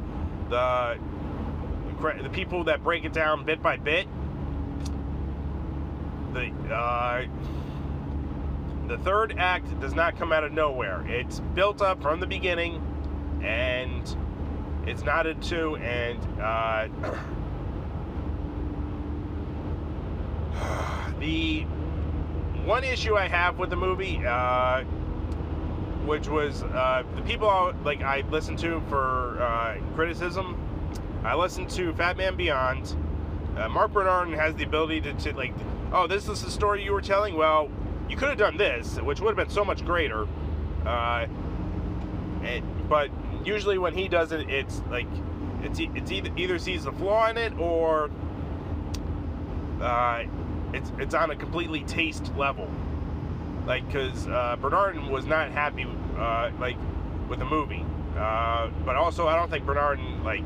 the 0.50 1.00
the 2.22 2.30
people 2.30 2.66
that 2.66 2.84
break 2.84 3.06
it 3.06 3.13
down 3.13 3.46
bit 3.46 3.62
by 3.62 3.78
bit, 3.78 4.08
the 6.34 6.52
uh, 6.74 7.25
the 8.88 8.98
third 9.00 9.36
act 9.38 9.80
does 9.80 9.94
not 9.94 10.18
come 10.18 10.32
out 10.32 10.44
of 10.44 10.52
nowhere. 10.52 11.06
It's 11.08 11.40
built 11.54 11.82
up 11.82 12.02
from 12.02 12.20
the 12.20 12.28
beginning, 12.28 12.82
and 13.42 14.16
it's 14.86 15.04
not 15.04 15.25
a 15.25 15.36
two. 15.36 15.78
And 15.78 16.20
uh, 16.42 16.90
the 21.20 21.62
one 22.66 22.84
issue 22.84 23.16
I 23.16 23.28
have 23.28 23.58
with 23.58 23.70
the 23.70 23.75
movie, 23.75 24.22
uh, 24.25 24.84
which 26.06 26.28
was 26.28 26.63
uh, 26.63 27.04
the 27.16 27.22
people 27.22 27.74
like 27.84 28.02
I 28.02 28.24
listened 28.30 28.60
to 28.60 28.82
for 28.90 29.42
uh, 29.42 29.78
criticism, 29.96 30.58
I 31.24 31.36
listened 31.36 31.70
to 31.72 31.94
Fat 31.94 32.18
Man 32.18 32.36
Beyond. 32.36 32.96
Uh, 33.58 33.70
Mark 33.70 33.94
Bernard 33.94 34.30
has 34.30 34.56
the 34.56 34.63
ability 34.63 35.02
to, 35.02 35.13
to 35.13 35.34
like 35.36 35.54
oh, 35.93 36.07
this 36.07 36.27
is 36.27 36.43
the 36.43 36.51
story 36.51 36.83
you 36.83 36.91
were 36.91 37.01
telling? 37.01 37.35
Well, 37.35 37.69
you 38.09 38.17
could 38.17 38.29
have 38.29 38.38
done 38.38 38.57
this, 38.57 39.00
which 39.00 39.21
would 39.21 39.38
have 39.38 39.47
been 39.47 39.53
so 39.53 39.63
much 39.63 39.85
greater. 39.85 40.27
Uh, 40.85 41.27
and, 42.43 42.89
but 42.89 43.09
usually 43.45 43.77
when 43.77 43.93
he 43.93 44.07
does 44.07 44.31
it, 44.31 44.50
it's 44.50 44.81
like 44.89 45.07
it's 45.62 45.79
it's 45.79 46.12
either 46.12 46.29
either 46.35 46.59
sees 46.59 46.83
the 46.83 46.91
flaw 46.91 47.29
in 47.29 47.38
it 47.38 47.57
or 47.57 48.12
uh, 49.81 50.23
it's 50.73 50.91
it's 51.00 51.13
on 51.13 51.31
a 51.31 51.35
completely 51.35 51.83
taste 51.83 52.35
level. 52.35 52.69
Like, 53.65 53.88
because 53.88 54.27
uh, 54.27 54.57
Bernardin 54.59 55.09
was 55.09 55.25
not 55.25 55.50
happy, 55.51 55.88
uh, 56.17 56.51
like, 56.59 56.75
with 57.29 57.39
the 57.39 57.45
movie. 57.45 57.85
Uh, 58.17 58.69
but 58.85 58.97
also, 58.97 59.25
I 59.25 59.38
don't 59.38 59.50
think 59.50 59.65
Bernardin 59.65 60.21
like, 60.21 60.43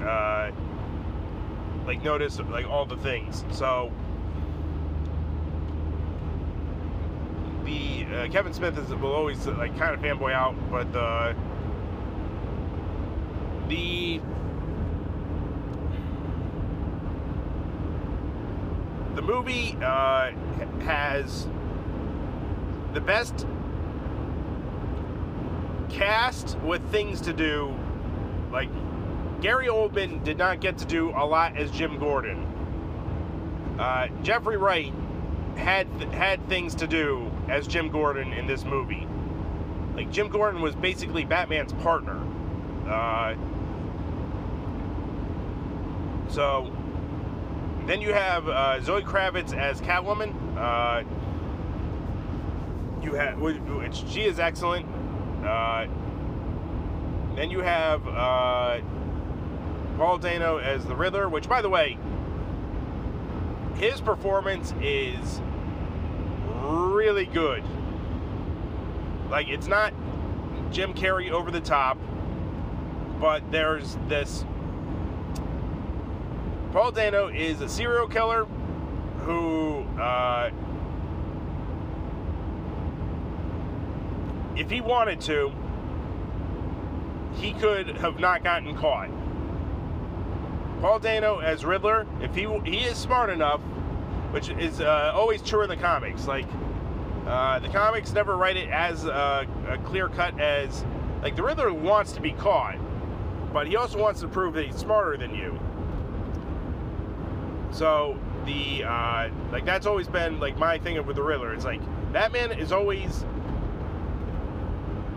uh, 0.00 0.50
like 1.86 2.02
noticed 2.02 2.40
like 2.44 2.66
all 2.66 2.86
the 2.86 2.96
things. 2.96 3.44
So 3.50 3.92
the 7.64 8.04
uh, 8.04 8.28
Kevin 8.28 8.52
Smith 8.52 8.78
is 8.78 8.90
will 8.94 9.12
always 9.12 9.46
like 9.46 9.76
kind 9.78 9.94
of 9.94 10.00
fanboy 10.00 10.32
out, 10.32 10.54
but 10.70 10.92
the 10.92 11.34
the 13.68 14.20
the 19.14 19.22
movie 19.22 19.76
uh, 19.82 20.30
has 20.80 21.48
the 22.92 23.00
best 23.00 23.46
cast 25.88 26.58
with 26.60 26.86
things 26.90 27.20
to 27.22 27.32
do. 27.32 27.74
Like 28.52 28.68
Gary 29.40 29.66
Oldman 29.66 30.22
did 30.24 30.38
not 30.38 30.60
get 30.60 30.78
to 30.78 30.84
do 30.84 31.10
a 31.10 31.24
lot 31.24 31.56
as 31.56 31.70
Jim 31.70 31.98
Gordon. 31.98 32.46
Uh, 33.78 34.08
Jeffrey 34.22 34.56
Wright 34.56 34.92
had 35.56 35.86
had 36.12 36.46
things 36.48 36.74
to 36.76 36.86
do 36.86 37.30
as 37.48 37.66
Jim 37.66 37.90
Gordon 37.90 38.32
in 38.32 38.46
this 38.46 38.64
movie. 38.64 39.06
Like 39.94 40.10
Jim 40.10 40.28
Gordon 40.28 40.60
was 40.60 40.74
basically 40.74 41.24
Batman's 41.24 41.72
partner. 41.74 42.20
Uh, 42.88 43.34
so 46.28 46.72
then 47.86 48.00
you 48.00 48.12
have 48.12 48.48
uh, 48.48 48.80
Zoe 48.80 49.02
Kravitz 49.02 49.56
as 49.56 49.80
Catwoman. 49.80 50.34
Uh, 50.56 51.04
you 53.02 53.14
have 53.14 53.38
which 53.38 54.04
she 54.08 54.22
is 54.22 54.38
excellent. 54.38 54.86
Uh, 55.44 55.86
then 57.36 57.50
you 57.50 57.60
have 57.60 58.06
uh, 58.08 58.80
Paul 59.96 60.18
Dano 60.18 60.58
as 60.58 60.84
the 60.84 60.96
Riddler, 60.96 61.28
which, 61.28 61.48
by 61.48 61.60
the 61.60 61.68
way, 61.68 61.98
his 63.76 64.00
performance 64.00 64.72
is 64.80 65.40
really 66.64 67.26
good. 67.26 67.62
Like, 69.30 69.48
it's 69.48 69.66
not 69.66 69.92
Jim 70.70 70.94
Carrey 70.94 71.30
over 71.30 71.50
the 71.50 71.60
top, 71.60 71.98
but 73.20 73.50
there's 73.50 73.96
this. 74.08 74.44
Paul 76.72 76.90
Dano 76.90 77.28
is 77.28 77.60
a 77.60 77.68
serial 77.68 78.08
killer 78.08 78.46
who, 79.20 79.82
uh, 79.98 80.50
if 84.56 84.70
he 84.70 84.80
wanted 84.80 85.20
to, 85.22 85.52
he 87.34 87.52
could 87.54 87.88
have 87.98 88.18
not 88.18 88.42
gotten 88.44 88.76
caught. 88.76 89.10
Paul 90.80 90.98
Dano 90.98 91.38
as 91.38 91.64
Riddler, 91.64 92.06
if 92.20 92.34
he 92.34 92.46
he 92.64 92.84
is 92.84 92.96
smart 92.96 93.30
enough, 93.30 93.60
which 94.34 94.48
is 94.48 94.80
uh, 94.80 95.12
always 95.14 95.40
true 95.42 95.62
in 95.62 95.68
the 95.68 95.76
comics. 95.76 96.26
Like 96.26 96.46
uh, 97.24 97.60
the 97.60 97.68
comics 97.68 98.12
never 98.12 98.36
write 98.36 98.56
it 98.56 98.68
as 98.68 99.06
uh, 99.06 99.44
a 99.68 99.78
clear 99.78 100.08
cut 100.08 100.38
as 100.40 100.84
like 101.22 101.36
the 101.36 101.42
Riddler 101.44 101.72
wants 101.72 102.10
to 102.14 102.20
be 102.20 102.32
caught, 102.32 102.76
but 103.52 103.68
he 103.68 103.76
also 103.76 103.96
wants 103.96 104.20
to 104.22 104.28
prove 104.28 104.54
that 104.54 104.66
he's 104.66 104.74
smarter 104.74 105.16
than 105.16 105.36
you. 105.36 105.56
So 107.70 108.18
the 108.44 108.82
uh, 108.82 109.30
like 109.52 109.64
that's 109.64 109.86
always 109.86 110.08
been 110.08 110.40
like 110.40 110.58
my 110.58 110.78
thing 110.78 110.96
with 111.06 111.14
the 111.14 111.22
Riddler. 111.22 111.54
It's 111.54 111.64
like 111.64 111.80
that 112.12 112.32
man 112.32 112.50
is 112.50 112.72
always 112.72 113.24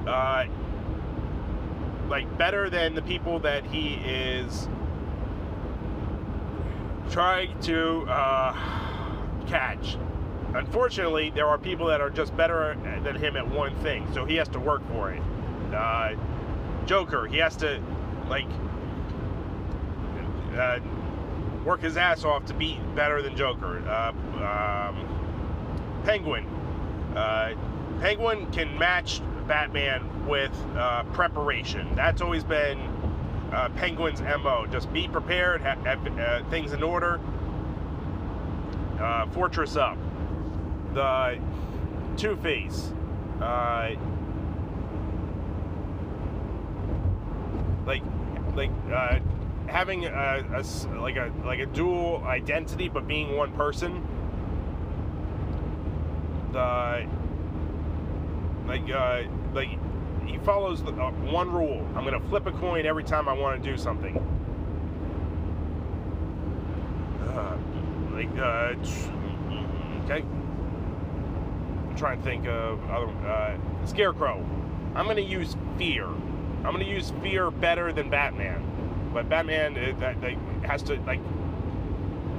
uh, 0.06 0.46
like 2.08 2.38
better 2.38 2.70
than 2.70 2.94
the 2.94 3.02
people 3.02 3.40
that 3.40 3.66
he 3.66 3.96
is 3.96 4.70
trying 7.10 7.60
to 7.62 8.06
uh, 8.08 8.87
catch. 9.48 9.98
Unfortunately, 10.54 11.30
there 11.30 11.48
are 11.48 11.58
people 11.58 11.88
that 11.88 12.02
are 12.02 12.10
just 12.10 12.36
better 12.38 12.78
than 13.04 13.16
him 13.16 13.36
at 13.36 13.48
one 13.48 13.76
thing, 13.82 14.08
so 14.14 14.26
he 14.26 14.36
has 14.36 14.48
to 14.50 14.60
work 14.60 14.82
for 14.90 15.12
it. 15.12 15.22
Uh, 15.74 16.16
Joker, 16.86 17.28
he 17.28 17.38
has 17.38 17.56
to 17.58 17.82
like 18.30 18.48
uh, 20.58 20.80
work 21.66 21.82
his 21.82 21.98
ass 21.98 22.24
off 22.24 22.46
to 22.46 22.54
be 22.54 22.80
better 22.96 23.22
than 23.22 23.36
Joker. 23.36 23.88
Uh, 23.88 24.14
um, 24.90 26.02
Penguin, 26.06 26.46
uh, 27.16 27.54
Penguin 28.00 28.50
can 28.52 28.78
match 28.78 29.22
Batman 29.48 30.28
with 30.28 30.52
uh, 30.76 31.04
preparation. 31.14 31.94
That's 31.96 32.22
always 32.22 32.44
been 32.44 32.80
uh, 33.52 33.70
Penguin's 33.76 34.22
MO. 34.22 34.66
Just 34.72 34.92
be 34.94 35.08
prepared, 35.08 35.62
have, 35.62 35.80
have 35.86 36.50
things 36.50 36.74
in 36.74 36.84
order. 36.84 37.20
Uh, 39.00 39.28
Fortress 39.28 39.76
up. 39.76 39.98
The 40.94 41.40
Two 42.16 42.36
Face. 42.38 42.92
Uh, 43.42 43.92
like, 47.86 48.02
like 48.56 48.72
uh, 48.92 49.20
having 49.68 50.06
a, 50.06 50.10
a, 50.10 51.00
like 51.00 51.16
a 51.18 51.32
like 51.46 51.60
a 51.60 51.66
dual 51.68 52.24
identity, 52.26 52.90
but 52.90 53.08
being 53.08 53.38
one 53.38 53.52
person. 53.54 54.06
The 56.54 57.08
like 58.68 58.90
uh, 58.90 59.24
like 59.54 59.70
he 60.26 60.38
follows 60.40 60.84
the, 60.84 60.92
uh, 60.92 61.12
one 61.12 61.52
rule. 61.52 61.88
I'm 61.96 62.04
to 62.06 62.28
flip 62.30 62.46
a 62.48 62.52
coin 62.52 62.86
every 62.86 63.04
time 63.04 63.30
I 63.30 63.34
want 63.34 63.64
to 63.64 63.70
do 63.72 63.78
something. 63.78 64.18
Uh, 67.22 67.58
like, 68.18 68.38
uh, 68.40 68.74
okay. 70.06 70.26
I'm 71.88 71.96
trying 71.96 72.18
to 72.18 72.24
think 72.24 72.48
of 72.48 72.84
other. 72.90 73.08
Uh, 73.28 73.58
Scarecrow. 73.86 74.44
I'm 74.96 75.06
to 75.16 75.22
use 75.22 75.56
fear. 75.78 76.06
I'm 76.06 76.78
to 76.78 76.84
use 76.84 77.14
fear 77.22 77.52
better 77.52 77.94
than 77.94 78.10
Batman. 78.10 78.64
But 79.14 79.30
Batman 79.30 79.78
it, 79.78 80.00
that, 80.00 80.20
that 80.22 80.34
has 80.64 80.82
to 80.84 80.96
like. 81.02 81.22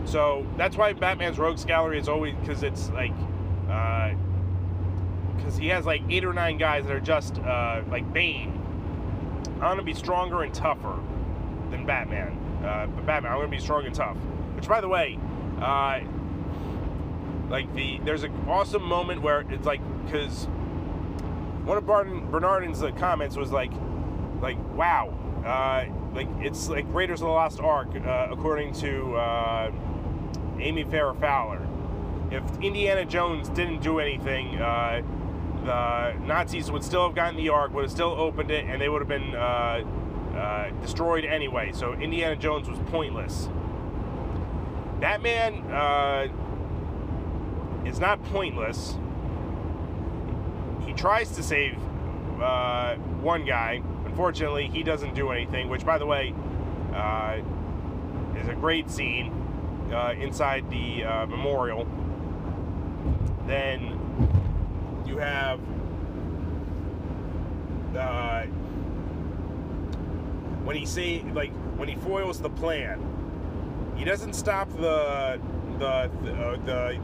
So 0.05 0.47
that's 0.57 0.77
why 0.77 0.93
Batman's 0.95 1.39
Rogues 1.39 1.65
Gallery 1.65 1.99
is 1.99 2.09
always 2.09 2.35
because 2.41 2.63
it's 2.63 2.91
like. 2.91 3.13
Uh, 3.71 4.15
because 5.37 5.57
he 5.57 5.69
has 5.69 5.87
like 5.87 6.03
eight 6.11 6.25
or 6.25 6.33
nine 6.33 6.59
guys 6.59 6.85
that 6.87 6.93
are 6.93 7.01
just 7.01 7.39
uh, 7.39 7.83
like 7.91 8.13
Bane. 8.13 8.53
I'm 9.55 9.61
gonna 9.61 9.83
be 9.85 9.95
stronger 9.95 10.43
and 10.43 10.53
tougher 10.53 10.99
than 11.71 11.87
Batman. 11.87 12.33
Uh, 12.65 12.87
but 12.87 13.07
Batman, 13.07 13.33
I'm 13.33 13.39
gonna 13.39 13.49
be 13.49 13.61
strong 13.61 13.87
and 13.87 13.95
tough. 13.95 14.17
Which, 14.57 14.67
by 14.67 14.81
the 14.81 14.89
way, 14.89 15.19
uh, 15.61 16.01
like 17.49 17.73
the 17.75 17.99
there's 18.05 18.23
an 18.23 18.33
awesome 18.49 18.83
moment 18.83 19.23
where 19.23 19.41
it's 19.51 19.67
like 19.67 19.81
because 20.05 20.47
one 21.65 21.77
of 21.77 21.87
Barton, 21.87 22.31
Bernardin's 22.31 22.83
uh, 22.83 22.91
comments 22.93 23.37
was 23.37 23.51
like, 23.51 23.73
like 24.41 24.59
wow, 24.75 25.13
uh, 25.45 25.85
like 26.15 26.29
it's 26.41 26.69
like 26.69 26.87
Raiders 26.89 27.21
of 27.21 27.27
the 27.27 27.33
Lost 27.33 27.61
Ark 27.61 27.89
uh, 27.95 28.29
according 28.31 28.73
to 28.75 29.15
uh, 29.17 29.71
Amy 30.59 30.85
Farrah 30.85 31.19
Fowler. 31.21 31.67
If 32.31 32.43
Indiana 32.63 33.05
Jones 33.05 33.49
didn't 33.49 33.81
do 33.81 34.01
anything, 34.01 34.59
the 34.59 36.13
Nazis 36.25 36.71
would 36.71 36.85
still 36.85 37.07
have 37.07 37.15
gotten 37.15 37.37
the 37.37 37.49
Ark, 37.49 37.73
would 37.73 37.85
have 37.85 37.91
still 37.91 38.11
opened 38.11 38.51
it, 38.51 38.67
and 38.67 38.81
they 38.81 38.89
would 38.89 39.01
have 39.01 39.09
been 39.09 39.33
destroyed 40.83 41.25
anyway. 41.25 41.73
So 41.73 41.95
Indiana 41.95 42.37
Jones 42.37 42.69
was 42.69 42.79
pointless. 42.91 43.49
Batman 45.01 45.55
uh, 45.71 46.29
is 47.87 48.01
not 48.01 48.23
pointless. 48.25 48.97
He 50.85 50.93
tries 50.93 51.33
to 51.33 51.43
save 51.43 51.79
uh, 52.41 52.97
one 53.21 53.45
guy. 53.45 53.83
Unfortunately, 54.05 54.69
he 54.69 54.83
doesn't 54.83 55.15
do 55.15 55.31
anything, 55.31 55.69
which, 55.69 55.85
by 55.85 55.99
the 55.99 56.07
way, 56.07 56.35
uh, 56.95 57.39
is 58.37 58.49
a 58.49 58.55
great 58.55 58.91
scene 58.91 59.33
uh, 59.93 60.15
inside 60.19 60.69
the 60.71 61.05
memorial. 61.29 61.87
Then 63.47 63.99
you 65.07 65.19
have 65.19 65.61
uh, 67.97 68.43
when 70.65 70.77
he 70.77 70.85
say 70.85 71.25
like 71.33 71.53
when 71.77 71.89
he 71.89 71.97
foils 71.97 72.41
the 72.41 72.51
plan, 72.51 73.01
he 73.99 74.05
doesn't 74.05 74.35
stop 74.35 74.71
the 74.71 75.41
the 75.79 76.11
the, 76.23 76.33
uh, 76.33 76.57
the 76.65 77.01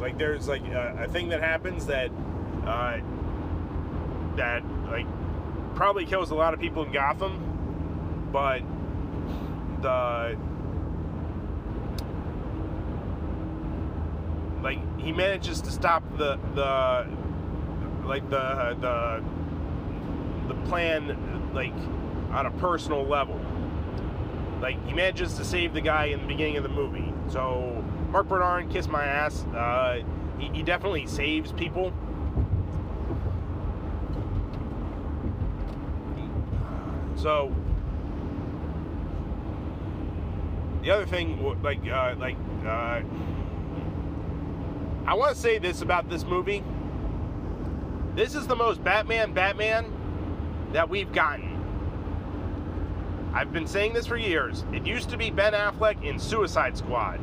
like 0.00 0.18
there's 0.18 0.48
like 0.48 0.66
a, 0.68 1.04
a, 1.04 1.08
thing 1.08 1.30
that 1.30 1.40
happens 1.40 1.86
that 1.86 2.10
uh, 2.66 2.98
that 4.36 4.62
like 4.90 5.06
probably 5.74 6.04
kills 6.04 6.30
a 6.30 6.34
lot 6.34 6.52
of 6.52 6.60
people 6.60 6.84
in 6.84 6.92
Gotham, 6.92 8.28
but 8.30 8.60
the 9.80 10.36
like 14.62 15.00
he 15.00 15.12
manages 15.12 15.62
to 15.62 15.70
stop 15.70 16.02
the 16.18 16.38
the 16.54 17.06
like 18.06 18.28
the 18.28 18.76
the 18.80 19.24
the 20.48 20.54
plan 20.68 21.52
like 21.54 21.72
on 22.32 22.44
a 22.44 22.50
personal 22.52 23.04
level. 23.04 23.39
Like 24.60 24.84
he 24.86 24.92
manages 24.92 25.34
to 25.34 25.44
save 25.44 25.72
the 25.72 25.80
guy 25.80 26.06
in 26.06 26.20
the 26.20 26.26
beginning 26.26 26.56
of 26.56 26.62
the 26.62 26.68
movie. 26.68 27.12
So 27.28 27.84
Mark 28.10 28.28
Bernard, 28.28 28.70
kiss 28.70 28.88
my 28.88 29.04
ass. 29.04 29.44
Uh, 29.46 30.02
he, 30.38 30.48
he 30.48 30.62
definitely 30.62 31.06
saves 31.06 31.52
people. 31.52 31.92
So 37.16 37.54
the 40.82 40.90
other 40.90 41.06
thing, 41.06 41.42
like, 41.62 41.86
uh, 41.86 42.14
like, 42.18 42.36
uh, 42.64 43.02
I 45.06 45.14
want 45.14 45.34
to 45.34 45.40
say 45.40 45.58
this 45.58 45.82
about 45.82 46.08
this 46.08 46.24
movie. 46.24 46.64
This 48.14 48.34
is 48.34 48.46
the 48.46 48.56
most 48.56 48.82
Batman 48.82 49.34
Batman 49.34 49.92
that 50.72 50.88
we've 50.88 51.12
gotten. 51.12 51.49
I've 53.32 53.52
been 53.52 53.66
saying 53.66 53.92
this 53.92 54.06
for 54.06 54.16
years. 54.16 54.64
It 54.72 54.84
used 54.84 55.08
to 55.10 55.16
be 55.16 55.30
Ben 55.30 55.52
Affleck 55.52 56.02
in 56.02 56.18
Suicide 56.18 56.76
Squad. 56.76 57.20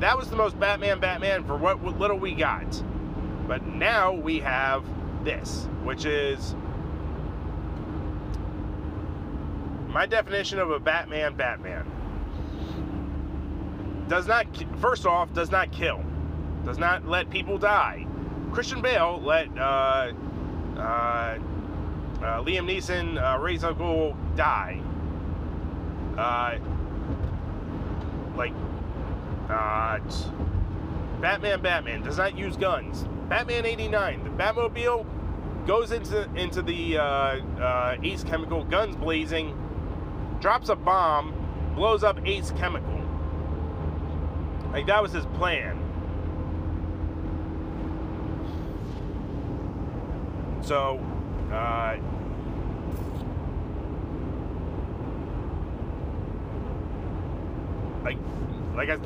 That 0.00 0.18
was 0.18 0.28
the 0.28 0.36
most 0.36 0.58
Batman 0.60 1.00
Batman 1.00 1.44
for 1.44 1.56
what 1.56 1.82
little 1.82 2.18
we 2.18 2.34
got. 2.34 2.82
But 3.48 3.66
now 3.66 4.12
we 4.12 4.40
have 4.40 4.84
this, 5.24 5.68
which 5.84 6.04
is 6.04 6.54
my 9.88 10.06
definition 10.06 10.58
of 10.58 10.70
a 10.70 10.78
Batman 10.78 11.34
Batman. 11.34 11.90
Does 14.08 14.26
not, 14.26 14.46
first 14.80 15.06
off, 15.06 15.32
does 15.32 15.50
not 15.50 15.72
kill, 15.72 16.02
does 16.64 16.78
not 16.78 17.06
let 17.06 17.30
people 17.30 17.56
die. 17.56 18.06
Christian 18.52 18.82
Bale 18.82 19.20
let 19.22 19.48
uh, 19.56 20.12
uh, 20.76 20.80
uh, 20.80 21.38
Liam 22.42 22.66
Neeson, 22.68 23.16
uh, 23.16 23.66
al 23.66 23.74
Ghul 23.74 24.36
die. 24.36 24.80
Uh, 26.16 26.58
like, 28.36 28.52
uh, 29.48 29.98
Batman 31.20 31.62
Batman 31.62 32.02
does 32.02 32.18
not 32.18 32.36
use 32.36 32.56
guns. 32.56 33.04
Batman 33.28 33.64
89, 33.64 34.24
the 34.24 34.30
Batmobile 34.30 35.06
goes 35.66 35.92
into 35.92 36.28
into 36.34 36.62
the 36.62 36.98
uh, 36.98 37.02
uh, 37.02 37.96
Ace 38.02 38.24
Chemical, 38.24 38.64
guns 38.64 38.96
blazing, 38.96 39.56
drops 40.40 40.68
a 40.68 40.76
bomb, 40.76 41.32
blows 41.74 42.02
up 42.02 42.18
Ace 42.26 42.50
Chemical. 42.52 43.00
Like 44.72 44.86
that 44.86 45.02
was 45.02 45.12
his 45.12 45.26
plan. 45.26 45.78
So, 50.62 50.98
uh, 51.52 51.96
like, 58.02 58.18
like 58.74 58.88
I 58.88 58.96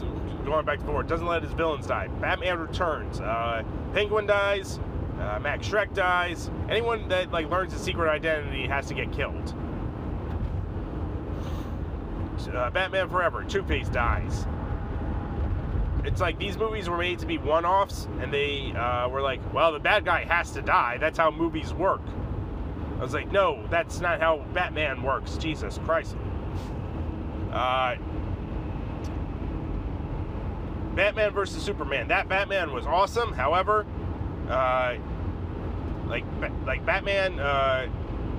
going 0.46 0.64
back 0.64 0.78
to 0.78 0.84
forward, 0.84 1.08
doesn't 1.08 1.26
let 1.26 1.42
his 1.42 1.52
villains 1.52 1.86
die. 1.86 2.08
Batman 2.20 2.58
returns. 2.58 3.20
Uh, 3.20 3.62
Penguin 3.92 4.26
dies. 4.26 4.78
Uh, 5.18 5.38
Max 5.40 5.68
Shreck 5.68 5.92
dies. 5.94 6.50
Anyone 6.68 7.08
that 7.08 7.32
like 7.32 7.50
learns 7.50 7.72
his 7.72 7.82
secret 7.82 8.08
identity 8.08 8.66
has 8.66 8.86
to 8.86 8.94
get 8.94 9.12
killed. 9.12 9.54
Uh, 12.52 12.70
Batman 12.70 13.08
Forever. 13.08 13.44
Two 13.44 13.62
Face 13.64 13.88
dies. 13.88 14.46
It's 16.04 16.20
like 16.20 16.38
these 16.38 16.56
movies 16.56 16.88
were 16.88 16.98
made 16.98 17.18
to 17.18 17.26
be 17.26 17.36
one-offs, 17.36 18.06
and 18.20 18.32
they 18.32 18.72
uh, 18.72 19.08
were 19.08 19.20
like, 19.20 19.40
"Well, 19.52 19.72
the 19.72 19.80
bad 19.80 20.04
guy 20.04 20.24
has 20.24 20.52
to 20.52 20.62
die. 20.62 20.98
That's 20.98 21.18
how 21.18 21.30
movies 21.30 21.74
work." 21.74 22.02
I 22.98 23.02
was 23.02 23.12
like, 23.12 23.32
"No, 23.32 23.66
that's 23.70 24.00
not 24.00 24.20
how 24.20 24.44
Batman 24.52 25.02
works." 25.02 25.36
Jesus 25.36 25.78
Christ. 25.84 26.16
Uh, 27.50 27.96
Batman 30.96 31.32
versus 31.32 31.62
Superman. 31.62 32.08
That 32.08 32.28
Batman 32.28 32.72
was 32.72 32.86
awesome. 32.86 33.32
However, 33.32 33.86
uh, 34.48 34.96
like 36.06 36.24
like 36.64 36.84
Batman, 36.86 37.38
uh, 37.38 37.88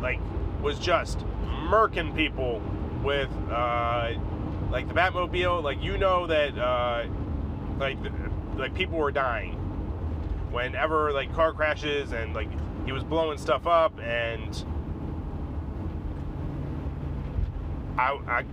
like 0.02 0.20
was 0.62 0.80
just 0.80 1.20
murking 1.46 2.16
people 2.16 2.62
with 3.04 3.30
uh, 3.52 4.14
like 4.72 4.88
the 4.88 4.94
Batmobile. 4.96 5.64
Like 5.64 5.82
you 5.84 5.98
know 6.00 6.26
that 6.26 6.58
uh, 6.58 7.06
like 7.78 7.98
like 8.56 8.74
people 8.74 8.98
were 8.98 9.12
dying 9.12 9.54
whenever 10.52 11.12
like 11.12 11.32
car 11.34 11.54
crashes 11.54 12.12
and 12.12 12.34
like 12.34 12.50
he 12.86 12.92
was 12.92 13.04
blowing 13.04 13.38
stuff 13.38 13.68
up 13.68 14.00
and 14.00 14.66
I, 17.98 18.18
I 18.28 18.46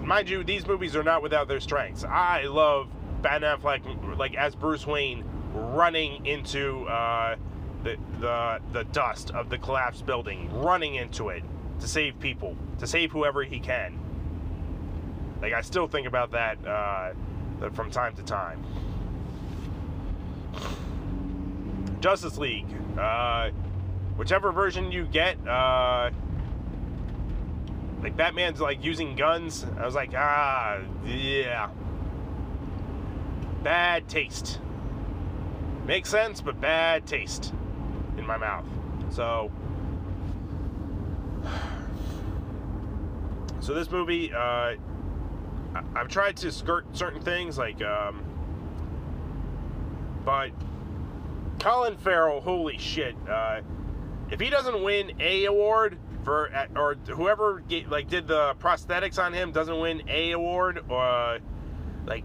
mind 0.00 0.28
you 0.28 0.42
these 0.42 0.66
movies 0.66 0.96
are 0.96 1.04
not 1.04 1.22
without 1.22 1.46
their 1.46 1.60
strengths 1.60 2.02
i 2.04 2.42
love 2.44 2.88
Ben 3.22 3.42
Affleck, 3.42 4.18
like 4.18 4.34
as 4.34 4.54
Bruce 4.54 4.86
Wayne, 4.86 5.24
running 5.52 6.24
into 6.26 6.84
uh, 6.86 7.36
the 7.82 7.96
the 8.20 8.60
the 8.72 8.84
dust 8.84 9.30
of 9.30 9.50
the 9.50 9.58
collapsed 9.58 10.06
building, 10.06 10.50
running 10.60 10.94
into 10.94 11.28
it 11.28 11.42
to 11.80 11.88
save 11.88 12.18
people, 12.20 12.56
to 12.78 12.86
save 12.86 13.12
whoever 13.12 13.42
he 13.42 13.58
can. 13.58 13.98
Like 15.40 15.52
I 15.52 15.60
still 15.62 15.88
think 15.88 16.06
about 16.06 16.32
that 16.32 16.64
uh, 16.66 17.12
from 17.72 17.90
time 17.90 18.14
to 18.16 18.22
time. 18.22 18.64
Justice 22.00 22.38
League, 22.38 22.66
uh, 22.98 23.50
whichever 24.16 24.52
version 24.52 24.92
you 24.92 25.04
get, 25.04 25.36
uh, 25.48 26.10
like 28.02 28.16
Batman's 28.16 28.60
like 28.60 28.84
using 28.84 29.16
guns. 29.16 29.66
I 29.78 29.84
was 29.84 29.96
like, 29.96 30.12
ah, 30.14 30.78
yeah 31.04 31.70
bad 33.62 34.08
taste. 34.08 34.60
Makes 35.86 36.10
sense, 36.10 36.40
but 36.40 36.60
bad 36.60 37.06
taste 37.06 37.52
in 38.16 38.26
my 38.26 38.36
mouth. 38.36 38.66
So, 39.10 39.50
so 43.60 43.74
this 43.74 43.90
movie, 43.90 44.32
uh, 44.32 44.74
I've 45.94 46.08
tried 46.08 46.36
to 46.38 46.52
skirt 46.52 46.86
certain 46.96 47.22
things, 47.22 47.56
like, 47.56 47.82
um, 47.82 48.22
but 50.24 50.50
Colin 51.58 51.96
Farrell, 51.96 52.40
holy 52.40 52.78
shit! 52.78 53.14
Uh, 53.28 53.60
if 54.30 54.40
he 54.40 54.50
doesn't 54.50 54.82
win 54.82 55.12
a 55.20 55.46
award 55.46 55.98
for, 56.22 56.50
or 56.76 56.96
whoever 57.08 57.60
get, 57.60 57.88
like 57.88 58.08
did 58.08 58.26
the 58.26 58.54
prosthetics 58.58 59.18
on 59.18 59.32
him 59.32 59.52
doesn't 59.52 59.78
win 59.78 60.02
a 60.08 60.32
award, 60.32 60.84
or 60.88 61.02
uh, 61.02 61.38
like 62.06 62.24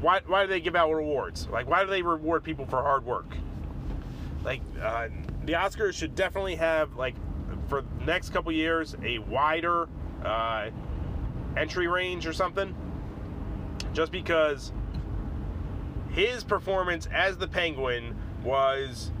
why, 0.00 0.20
why 0.26 0.44
do 0.44 0.48
they 0.48 0.60
give 0.60 0.76
out 0.76 0.90
rewards? 0.92 1.48
Like, 1.48 1.68
why 1.68 1.84
do 1.84 1.90
they 1.90 2.02
reward 2.02 2.42
people 2.42 2.66
for 2.66 2.82
hard 2.82 3.04
work? 3.04 3.36
Like, 4.42 4.62
uh, 4.82 5.08
the 5.44 5.52
Oscars 5.52 5.94
should 5.94 6.14
definitely 6.14 6.56
have, 6.56 6.94
like, 6.96 7.14
for 7.68 7.82
the 7.82 8.04
next 8.04 8.30
couple 8.30 8.50
years, 8.52 8.96
a 9.04 9.18
wider 9.18 9.88
uh, 10.24 10.70
entry 11.56 11.86
range 11.86 12.26
or 12.26 12.32
something. 12.32 12.74
Just 13.92 14.12
because 14.12 14.72
his 16.10 16.44
performance 16.44 17.06
as 17.12 17.36
the 17.36 17.48
Penguin 17.48 18.16
was 18.42 19.12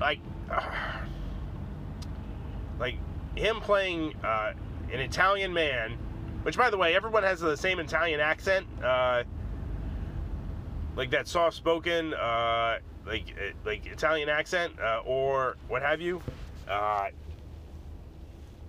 like, 0.00 0.20
uh, 0.50 0.62
like 2.78 2.96
him 3.34 3.60
playing 3.60 4.14
uh, 4.24 4.52
an 4.92 5.00
Italian 5.00 5.52
man 5.52 5.98
which, 6.44 6.58
by 6.58 6.68
the 6.68 6.76
way, 6.76 6.94
everyone 6.94 7.22
has 7.22 7.40
the 7.40 7.56
same 7.56 7.78
Italian 7.78 8.20
accent, 8.20 8.66
uh, 8.84 9.24
like 10.94 11.10
that 11.10 11.26
soft-spoken, 11.26 12.12
uh, 12.12 12.78
like 13.06 13.34
uh, 13.38 13.52
like 13.64 13.86
Italian 13.86 14.28
accent, 14.28 14.78
uh, 14.78 15.00
or 15.06 15.56
what 15.68 15.80
have 15.80 16.02
you. 16.02 16.20
Uh, 16.68 17.08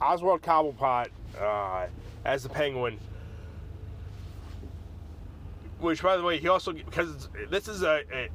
Oswald 0.01 0.41
Cobblepot 0.41 1.09
uh, 1.39 1.87
as 2.23 2.43
the 2.43 2.49
Penguin, 2.49 2.97
which, 5.79 6.01
by 6.01 6.15
the 6.15 6.23
way, 6.23 6.39
he 6.39 6.47
also 6.47 6.71
because 6.71 7.27
this 7.49 7.67
is 7.67 7.83
a, 7.83 8.03
a 8.13 8.29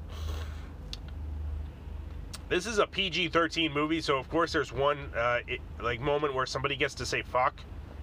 this 2.51 2.67
is 2.67 2.79
a 2.79 2.87
PG-13 2.87 3.73
movie, 3.73 4.03
so 4.03 4.19
of 4.19 4.29
course 4.29 4.53
there's 4.53 4.71
one 4.71 4.99
uh, 5.17 5.39
it, 5.47 5.61
like 5.83 5.99
moment 5.99 6.35
where 6.35 6.45
somebody 6.45 6.77
gets 6.77 6.95
to 6.97 7.07
say 7.07 7.23
fuck 7.23 7.55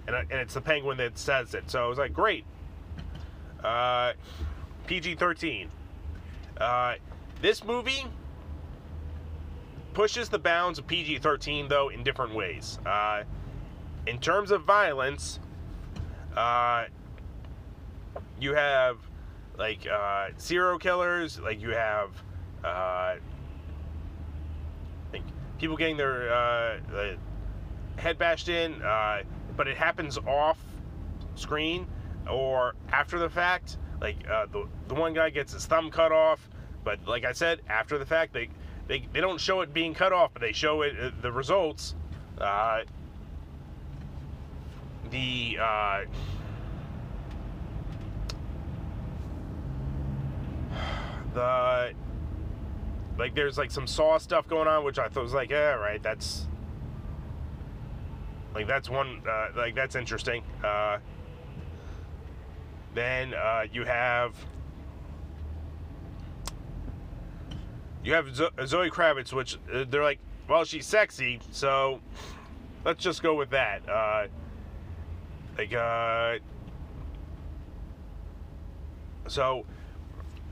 and, 0.08 0.16
and 0.16 0.40
it's 0.40 0.54
the 0.54 0.60
penguin 0.60 0.96
that 0.96 1.18
says 1.18 1.54
it. 1.54 1.70
So 1.70 1.84
I 1.84 1.86
was 1.86 1.98
like, 1.98 2.12
great. 2.12 2.44
Uh, 3.62 4.14
PG 4.86 5.16
13. 5.16 5.68
Uh, 6.58 6.94
this 7.42 7.62
movie 7.62 8.06
pushes 9.92 10.30
the 10.30 10.38
bounds 10.38 10.78
of 10.78 10.86
PG 10.86 11.18
13, 11.18 11.68
though, 11.68 11.90
in 11.90 12.02
different 12.02 12.34
ways. 12.34 12.78
Uh, 12.86 13.24
in 14.06 14.18
terms 14.18 14.50
of 14.50 14.62
violence, 14.62 15.40
uh, 16.34 16.86
you 18.40 18.54
have 18.54 18.96
like 19.58 19.86
uh, 19.86 20.28
serial 20.38 20.78
killers, 20.78 21.38
like 21.40 21.60
you 21.60 21.70
have 21.70 22.10
uh, 22.64 23.16
people 25.58 25.76
getting 25.76 25.98
their 25.98 26.80
head 27.96 28.16
bashed 28.18 28.48
in, 28.48 28.80
but 29.58 29.68
it 29.68 29.76
happens 29.76 30.16
off 30.18 30.56
screen 31.34 31.86
or 32.30 32.74
after 32.90 33.18
the 33.18 33.28
fact. 33.28 33.76
Like 34.00 34.16
uh, 34.30 34.46
the 34.46 34.66
the 34.86 34.94
one 34.94 35.12
guy 35.12 35.28
gets 35.28 35.52
his 35.52 35.66
thumb 35.66 35.90
cut 35.90 36.12
off, 36.12 36.48
but 36.84 37.00
like 37.06 37.24
I 37.24 37.32
said, 37.32 37.60
after 37.68 37.98
the 37.98 38.06
fact, 38.06 38.32
they 38.32 38.48
they, 38.86 39.06
they 39.12 39.20
don't 39.20 39.40
show 39.40 39.60
it 39.60 39.74
being 39.74 39.92
cut 39.92 40.12
off, 40.12 40.32
but 40.32 40.40
they 40.40 40.52
show 40.52 40.82
it 40.82 40.94
uh, 40.98 41.10
the 41.20 41.32
results. 41.32 41.96
Uh, 42.40 42.82
the 45.10 45.58
uh, 45.60 46.04
the 51.34 51.92
like 53.18 53.34
there's 53.34 53.58
like 53.58 53.72
some 53.72 53.88
saw 53.88 54.16
stuff 54.16 54.46
going 54.46 54.68
on 54.68 54.84
which 54.84 54.96
i 54.98 55.08
thought 55.08 55.24
was 55.24 55.34
like 55.34 55.50
yeah 55.50 55.72
right 55.72 56.02
that's 56.04 56.46
like 58.58 58.66
that's 58.66 58.90
one 58.90 59.22
uh, 59.28 59.50
like 59.56 59.72
that's 59.76 59.94
interesting 59.94 60.42
uh, 60.64 60.98
then 62.92 63.32
uh, 63.32 63.62
you 63.72 63.84
have 63.84 64.34
you 68.02 68.12
have 68.12 68.34
zoe 68.34 68.90
kravitz 68.90 69.32
which 69.32 69.56
uh, 69.72 69.84
they're 69.88 70.02
like 70.02 70.18
well 70.48 70.64
she's 70.64 70.86
sexy 70.86 71.38
so 71.52 72.00
let's 72.84 73.00
just 73.00 73.22
go 73.22 73.36
with 73.36 73.50
that 73.50 73.88
uh, 73.88 74.26
like 75.56 75.72
uh, 75.72 76.34
so 79.28 79.64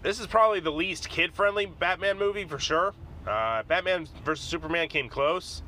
this 0.02 0.20
is 0.20 0.28
probably 0.28 0.60
the 0.60 0.70
least 0.70 1.08
kid-friendly 1.08 1.66
Batman 1.66 2.18
movie 2.18 2.44
for 2.44 2.60
sure. 2.60 2.94
Uh, 3.26 3.64
Batman 3.64 4.06
versus 4.24 4.46
Superman 4.46 4.86
came 4.86 5.08
close, 5.08 5.64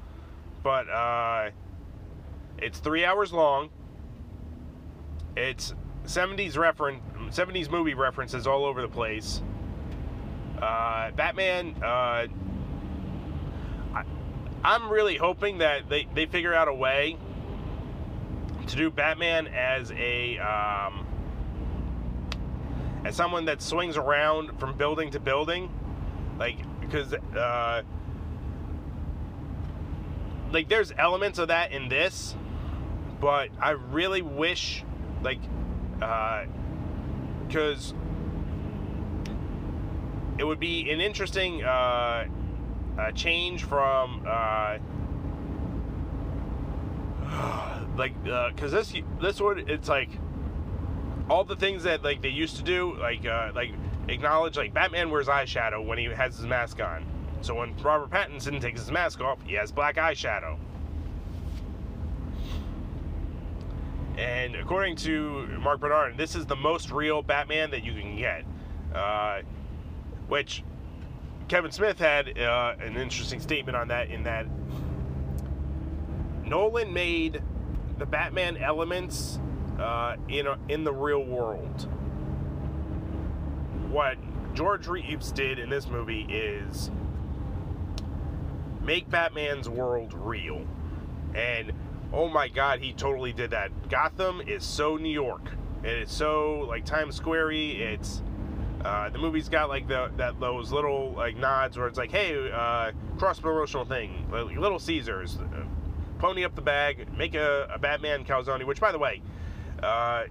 but 0.63 0.89
uh, 0.89 1.51
it's 2.59 2.79
three 2.79 3.05
hours 3.05 3.33
long. 3.33 3.71
It's 5.37 5.75
70s 6.05 6.57
reference, 6.57 7.03
70s 7.31 7.71
movie 7.71 7.95
references 7.95 8.47
all 8.47 8.65
over 8.65 8.83
the 8.83 8.89
place. 8.89 9.43
Uh, 10.61 11.11
Batman. 11.13 11.77
Uh, 11.83 12.27
I, 13.95 14.05
I'm 14.65 14.89
really 14.91 15.17
hoping 15.17 15.59
that 15.59 15.89
they, 15.89 16.09
they 16.15 16.27
figure 16.27 16.55
out 16.55 16.69
a 16.69 16.75
way 16.75 17.17
to 18.67 18.77
do 18.77 18.91
Batman 18.91 19.47
as 19.49 19.91
a 19.93 20.39
um, 20.39 21.07
as 23.05 23.17
someone 23.17 23.47
that 23.47 23.63
swings 23.63 23.97
around 23.97 24.59
from 24.59 24.77
building 24.77 25.11
to 25.13 25.21
building, 25.21 25.71
like 26.39 26.59
because 26.81 27.15
uh, 27.15 27.83
like 30.53 30.69
there's 30.69 30.93
elements 30.99 31.39
of 31.39 31.49
that 31.49 31.73
in 31.73 31.89
this, 31.89 32.35
but 33.21 33.51
I 33.61 33.71
really 33.71 34.23
wish 34.23 34.85
like 35.23 35.41
uh, 36.01 36.45
because 37.47 37.93
uh, 37.93 39.33
it 40.39 40.45
would 40.45 40.61
be 40.61 40.91
an 40.91 41.01
interesting 41.01 41.63
uh, 41.65 42.27
change 43.15 43.65
from 43.65 44.25
uh, 44.29 44.79
like 47.97 48.23
because 48.23 48.75
uh, 48.75 48.79
this 48.79 48.95
this 49.21 49.41
would 49.41 49.69
it's 49.71 49.89
like 49.89 50.11
all 51.31 51.45
the 51.45 51.57
things 51.57 51.83
that 51.83 52.03
like 52.03 52.23
they 52.23 52.29
used 52.29 52.57
to 52.57 52.63
do, 52.63 52.97
like 53.01 53.27
uh, 53.27 53.51
like 53.55 53.73
acknowledge 54.09 54.57
like 54.57 54.73
Batman 54.73 55.11
wears 55.11 55.27
eyeshadow 55.27 55.85
when 55.85 55.99
he 55.99 56.05
has 56.07 56.37
his 56.37 56.47
mask 56.47 56.81
on. 56.81 57.05
So 57.41 57.55
when 57.55 57.77
Robert 57.77 58.11
Pattinson 58.11 58.61
takes 58.61 58.81
his 58.81 58.91
mask 58.91 59.21
off, 59.21 59.39
he 59.43 59.55
has 59.55 59.71
black 59.71 59.97
eyeshadow. 59.97 60.59
And 64.19 64.57
according 64.57 64.97
to 64.97 65.47
Mark 65.61 65.79
Bernard, 65.79 66.19
this 66.19 66.35
is 66.35 66.45
the 66.45 66.57
most 66.57 66.91
real 66.91 67.23
Batman 67.23 67.71
that 67.71 67.85
you 67.85 67.93
can 67.93 68.17
get. 68.17 68.45
Uh, 68.93 69.43
which 70.27 70.65
Kevin 71.47 71.71
Smith 71.71 71.99
had 71.99 72.37
uh, 72.37 72.75
an 72.81 72.97
interesting 72.97 73.39
statement 73.41 73.77
on 73.77 73.89
that 73.89 74.11
in 74.11 74.25
that 74.25 74.47
Nolan 76.45 76.93
made 76.93 77.43
the 77.99 78.07
Batman 78.07 78.57
elements 78.57 79.39
uh, 79.79 80.17
in 80.29 80.47
a, 80.47 80.59
in 80.69 80.83
the 80.83 80.93
real 80.93 81.23
world. 81.23 81.89
What 83.91 84.17
George 84.55 84.89
Reeves 84.89 85.31
did 85.31 85.59
in 85.59 85.71
this 85.71 85.87
movie 85.87 86.23
is 86.23 86.91
make 88.83 89.09
Batman's 89.09 89.69
world 89.69 90.13
real, 90.15 90.67
and 91.35 91.73
oh 92.13 92.29
my 92.29 92.49
God, 92.49 92.81
he 92.81 92.93
totally 92.93 93.33
did 93.33 93.51
that. 93.51 93.89
Gotham 93.89 94.41
is 94.41 94.65
so 94.65 94.97
New 94.97 95.13
York. 95.13 95.51
It 95.83 96.03
is 96.03 96.11
so 96.11 96.61
like 96.69 96.85
Times 96.85 97.19
Squarey. 97.21 97.79
It's 97.79 98.23
uh, 98.85 99.11
the 99.11 99.19
movie's 99.19 99.49
got 99.49 99.69
like 99.69 99.89
the 99.89 100.11
that 100.17 100.39
those 100.41 100.73
little 100.73 101.13
like 101.13 101.37
nods 101.37 101.77
where 101.77 101.87
it's 101.87 101.99
like, 101.99 102.11
hey, 102.11 102.51
uh, 102.51 102.93
cross 103.19 103.41
promotional 103.41 103.85
thing, 103.85 104.27
Little 104.31 104.79
Caesars, 104.79 105.39
uh, 105.39 105.65
pony 106.19 106.45
up 106.45 106.55
the 106.55 106.63
bag, 106.63 107.07
make 107.17 107.35
a, 107.35 107.69
a 107.73 107.79
Batman 107.79 108.25
calzone. 108.25 108.65
Which, 108.65 108.81
by 108.81 108.93
the 108.93 108.99
way, 108.99 109.23
uh, 109.83 110.25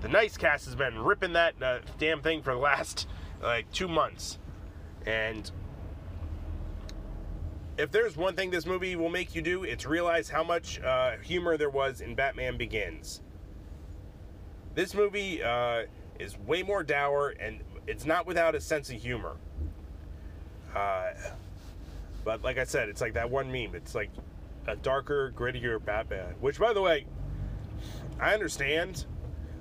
the 0.00 0.08
Nice 0.08 0.36
Cast 0.36 0.66
has 0.66 0.74
been 0.74 0.98
ripping 0.98 1.32
that 1.34 1.60
uh, 1.62 1.78
damn 1.98 2.20
thing 2.20 2.42
for 2.42 2.52
the 2.52 2.60
last 2.60 3.08
like 3.42 3.70
two 3.72 3.88
months, 3.88 4.38
and 5.06 5.50
if 7.76 7.90
there's 7.90 8.16
one 8.16 8.36
thing 8.36 8.50
this 8.50 8.66
movie 8.66 8.96
will 8.96 9.08
make 9.08 9.34
you 9.34 9.42
do, 9.42 9.64
it's 9.64 9.86
realize 9.86 10.28
how 10.28 10.44
much 10.44 10.80
uh, 10.80 11.16
humor 11.22 11.56
there 11.56 11.70
was 11.70 12.00
in 12.00 12.14
Batman 12.14 12.56
Begins. 12.56 13.20
This 14.74 14.94
movie 14.94 15.42
uh, 15.42 15.84
is 16.18 16.38
way 16.38 16.62
more 16.62 16.82
dour, 16.82 17.34
and 17.40 17.60
it's 17.86 18.04
not 18.04 18.26
without 18.26 18.54
a 18.54 18.60
sense 18.60 18.90
of 18.90 18.96
humor. 18.96 19.36
Uh, 20.74 21.12
but 22.24 22.42
like 22.42 22.58
I 22.58 22.64
said, 22.64 22.88
it's 22.88 23.00
like 23.00 23.14
that 23.14 23.30
one 23.30 23.50
meme. 23.50 23.74
It's 23.74 23.94
like 23.94 24.10
a 24.66 24.76
darker, 24.76 25.32
grittier 25.36 25.84
Batman. 25.84 26.34
Which, 26.40 26.58
by 26.58 26.72
the 26.72 26.82
way, 26.82 27.06
I 28.20 28.34
understand. 28.34 29.06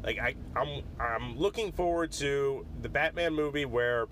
Like 0.03 0.19
I, 0.19 0.35
I'm, 0.55 0.83
I'm 0.99 1.37
looking 1.37 1.71
forward 1.71 2.11
to 2.13 2.65
the 2.81 2.89
Batman 2.89 3.33
movie 3.33 3.65
where 3.65 4.07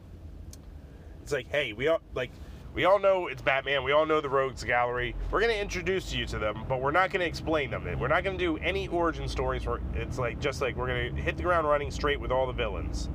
it's 1.22 1.32
like, 1.32 1.50
hey, 1.50 1.74
we 1.74 1.88
all 1.88 2.02
like, 2.14 2.32
we 2.74 2.86
all 2.86 3.00
know 3.00 3.28
it's 3.28 3.42
Batman. 3.42 3.84
We 3.84 3.92
all 3.92 4.06
know 4.06 4.22
the 4.22 4.30
Rogues 4.30 4.64
Gallery. 4.64 5.16
We're 5.30 5.42
gonna 5.42 5.54
introduce 5.54 6.14
you 6.14 6.26
to 6.28 6.40
them, 6.40 6.64
but 6.70 6.82
we're 6.82 6.92
not 6.92 7.12
gonna 7.12 7.26
explain 7.26 7.70
them. 7.70 7.86
We're 8.00 8.08
not 8.08 8.24
gonna 8.24 8.38
do 8.38 8.58
any 8.58 8.88
origin 8.88 9.28
stories. 9.28 9.64
For 9.64 9.82
it's 9.94 10.18
like 10.18 10.40
just 10.40 10.62
like 10.62 10.78
we're 10.78 10.88
gonna 10.88 11.22
hit 11.22 11.36
the 11.36 11.44
ground 11.44 11.68
running 11.68 11.92
straight 11.92 12.20
with 12.20 12.32
all 12.32 12.48
the 12.48 12.54
villains. 12.54 13.10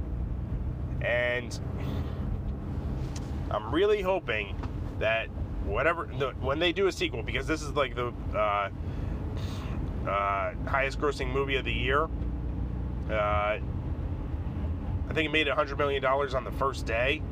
And 1.01 1.59
I'm 3.51 3.73
really 3.75 4.03
hoping 4.03 4.57
that 4.99 5.29
whatever 5.65 6.05
when 6.41 6.59
they 6.59 6.73
do 6.73 6.87
a 6.87 6.93
sequel, 6.93 7.23
because 7.23 7.47
this 7.47 7.63
is 7.63 7.71
like 7.73 7.95
the 7.95 8.13
uh, 8.35 8.69
uh, 10.07 10.53
highest 10.67 11.01
grossing 11.01 11.33
movie 11.33 11.57
of 11.57 11.65
the 11.65 11.73
year. 11.73 12.09
Uh, 13.11 13.59
I 15.09 15.13
think 15.13 15.29
it 15.29 15.33
made 15.33 15.47
$100 15.47 15.79
million 15.79 16.05
on 16.05 16.45
the 16.45 16.51
first 16.53 16.85
day. 16.85 17.23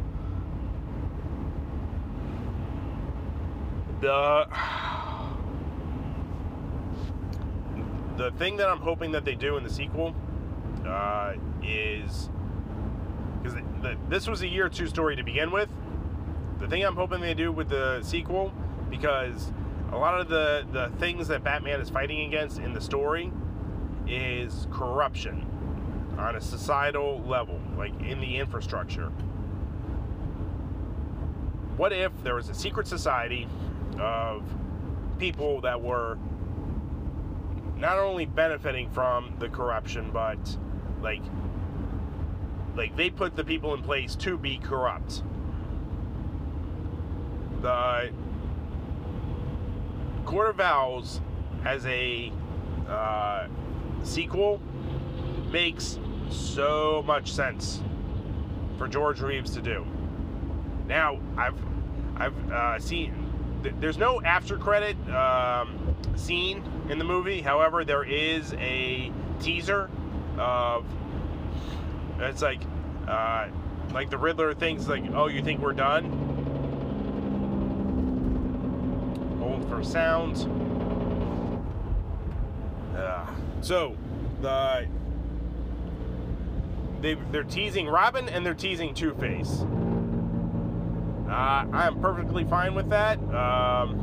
The, 4.05 4.47
the 8.19 8.31
thing 8.33 8.59
that 8.59 8.69
I'm 8.69 8.81
hoping 8.81 9.13
that 9.13 9.25
they 9.25 9.35
do 9.35 9.57
in 9.57 9.65
the 9.65 9.71
sequel 9.71 10.15
uh, 10.87 11.33
is 11.63 12.29
because 13.43 13.59
this 14.11 14.27
was 14.27 14.43
a 14.43 14.47
year 14.47 14.69
two 14.69 14.89
story 14.89 15.17
to 15.17 15.25
begin 15.25 15.51
with. 15.51 15.71
The 16.61 16.69
thing 16.69 16.85
I'm 16.85 16.97
hoping 16.97 17.23
they 17.23 17.33
do 17.33 17.51
with 17.51 17.71
the 17.71 18.03
sequel, 18.03 18.53
because 18.91 19.51
a 19.91 19.97
lot 19.97 20.21
of 20.21 20.29
the, 20.29 20.67
the 20.71 20.91
things 20.99 21.29
that 21.29 21.43
Batman 21.43 21.81
is 21.81 21.89
fighting 21.89 22.27
against 22.27 22.59
in 22.59 22.75
the 22.75 22.83
story 22.83 23.33
is 24.07 24.67
corruption 24.71 25.47
on 26.19 26.37
a 26.37 26.43
societal 26.43 27.23
level, 27.23 27.59
like 27.79 27.99
in 28.03 28.21
the 28.21 28.37
infrastructure. 28.37 29.07
What 31.79 31.95
if 31.95 32.13
there 32.23 32.35
was 32.35 32.51
a 32.51 32.55
secret 32.55 32.87
society 32.87 33.49
of 33.99 34.43
people 35.19 35.61
that 35.63 35.81
were 35.81 36.19
not 37.77 37.99
only 37.99 38.27
benefiting 38.27 38.91
from 38.91 39.35
the 39.39 39.49
corruption, 39.49 40.11
but 40.13 40.57
like 41.03 41.23
like 42.77 42.97
they 42.97 43.11
put 43.11 43.37
the 43.37 43.45
people 43.45 43.75
in 43.75 43.83
place 43.83 44.17
to 44.17 44.37
be 44.37 44.59
corrupt. 44.59 45.23
The 47.63 48.11
Court 50.25 50.49
of 50.51 50.61
Owls 50.61 51.21
as 51.65 51.87
a 51.87 52.33
uh, 52.89 53.47
sequel 54.03 54.61
makes 55.51 55.99
so 56.31 57.03
much 57.07 57.33
sense 57.33 57.83
for 58.77 58.89
George 58.89 59.21
Reeves 59.21 59.53
to 59.53 59.63
do. 59.63 59.87
Now, 60.87 61.21
I've 61.37 61.55
I've 62.17 62.51
uh, 62.51 62.79
seen 62.79 63.24
th- 63.65 63.75
there's 63.81 63.99
no 63.99 64.23
after 64.23 64.57
credit 64.57 64.97
um, 65.09 65.97
scene 66.15 66.63
in 66.89 66.99
the 66.99 67.05
movie. 67.05 67.41
However, 67.41 67.85
there 67.85 68.05
is 68.05 68.53
a 68.55 69.11
teaser 69.41 69.91
of 70.39 70.85
it's 72.21 72.43
like 72.43 72.61
uh, 73.09 73.49
like 73.93 74.11
the 74.11 74.19
Riddler 74.19 74.55
thinks 74.55 74.87
like, 74.87 75.03
oh, 75.15 75.27
you 75.27 75.43
think 75.43 75.61
we're 75.61 75.73
done? 75.73 76.05
Hold 79.41 79.69
for 79.69 79.83
sound. 79.83 80.37
Uh, 82.97 83.27
so 83.61 83.97
the 84.41 84.87
they 87.01 87.15
they're 87.33 87.43
teasing 87.43 87.87
Robin 87.89 88.29
and 88.29 88.47
they're 88.47 88.55
teasing 88.55 88.95
Two 88.95 89.15
Face. 89.15 89.65
Uh, 91.35 91.67
I 91.73 91.87
am 91.89 92.01
perfectly 92.01 92.45
fine 92.45 92.77
with 92.77 92.89
that. 92.91 93.19
Um, 93.35 93.99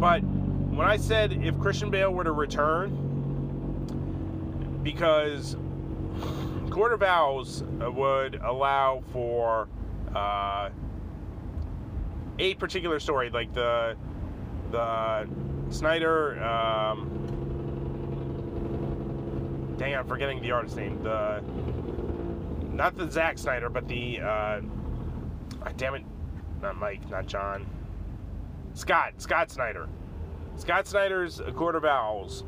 but 0.00 0.24
when 0.24 0.88
I 0.88 0.96
said 0.96 1.34
if 1.34 1.56
Christian 1.60 1.88
Bale 1.88 2.12
were 2.12 2.24
to 2.24 2.32
return, 2.32 2.90
because 4.82 5.56
Court 6.68 6.92
of 6.92 7.04
Owls 7.04 7.62
would 7.62 8.34
allow 8.42 9.04
for 9.12 9.68
uh, 10.16 10.70
a 12.40 12.54
particular 12.54 12.98
story, 12.98 13.30
like 13.30 13.54
the 13.54 13.96
the 14.72 15.28
Snyder. 15.70 16.42
Um, 16.42 17.22
dang, 19.78 19.94
I'm 19.94 20.08
forgetting 20.08 20.42
the 20.42 20.50
artist's 20.50 20.76
name. 20.76 21.00
The 21.04 21.40
not 22.72 22.96
the 22.96 23.08
Zack 23.08 23.38
Snyder, 23.38 23.68
but 23.68 23.86
the 23.86 24.20
uh, 24.20 24.60
oh, 25.66 25.72
damn 25.76 25.94
it, 25.94 26.04
not 26.62 26.76
Mike, 26.76 27.08
not 27.10 27.26
John. 27.26 27.66
Scott, 28.74 29.14
Scott 29.18 29.50
Snyder. 29.50 29.88
Scott 30.56 30.86
Snyder's 30.86 31.40
A 31.40 31.52
Court 31.52 31.76
of 31.76 31.84
Owls, 31.84 32.44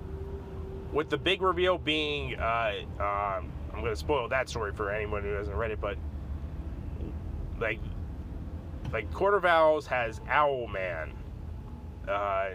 with 0.92 1.10
the 1.10 1.18
big 1.18 1.42
reveal 1.42 1.78
being, 1.78 2.38
uh, 2.38 2.72
um, 2.98 3.52
I'm 3.72 3.80
going 3.80 3.90
to 3.90 3.96
spoil 3.96 4.28
that 4.28 4.48
story 4.48 4.72
for 4.72 4.90
anyone 4.90 5.22
who 5.22 5.30
hasn't 5.30 5.56
read 5.56 5.70
it, 5.70 5.80
but 5.80 5.96
like, 7.60 7.80
like 8.92 9.12
Court 9.12 9.34
of 9.34 9.44
Owls 9.44 9.86
has 9.86 10.20
Owlman, 10.20 11.10
uh, 12.08 12.50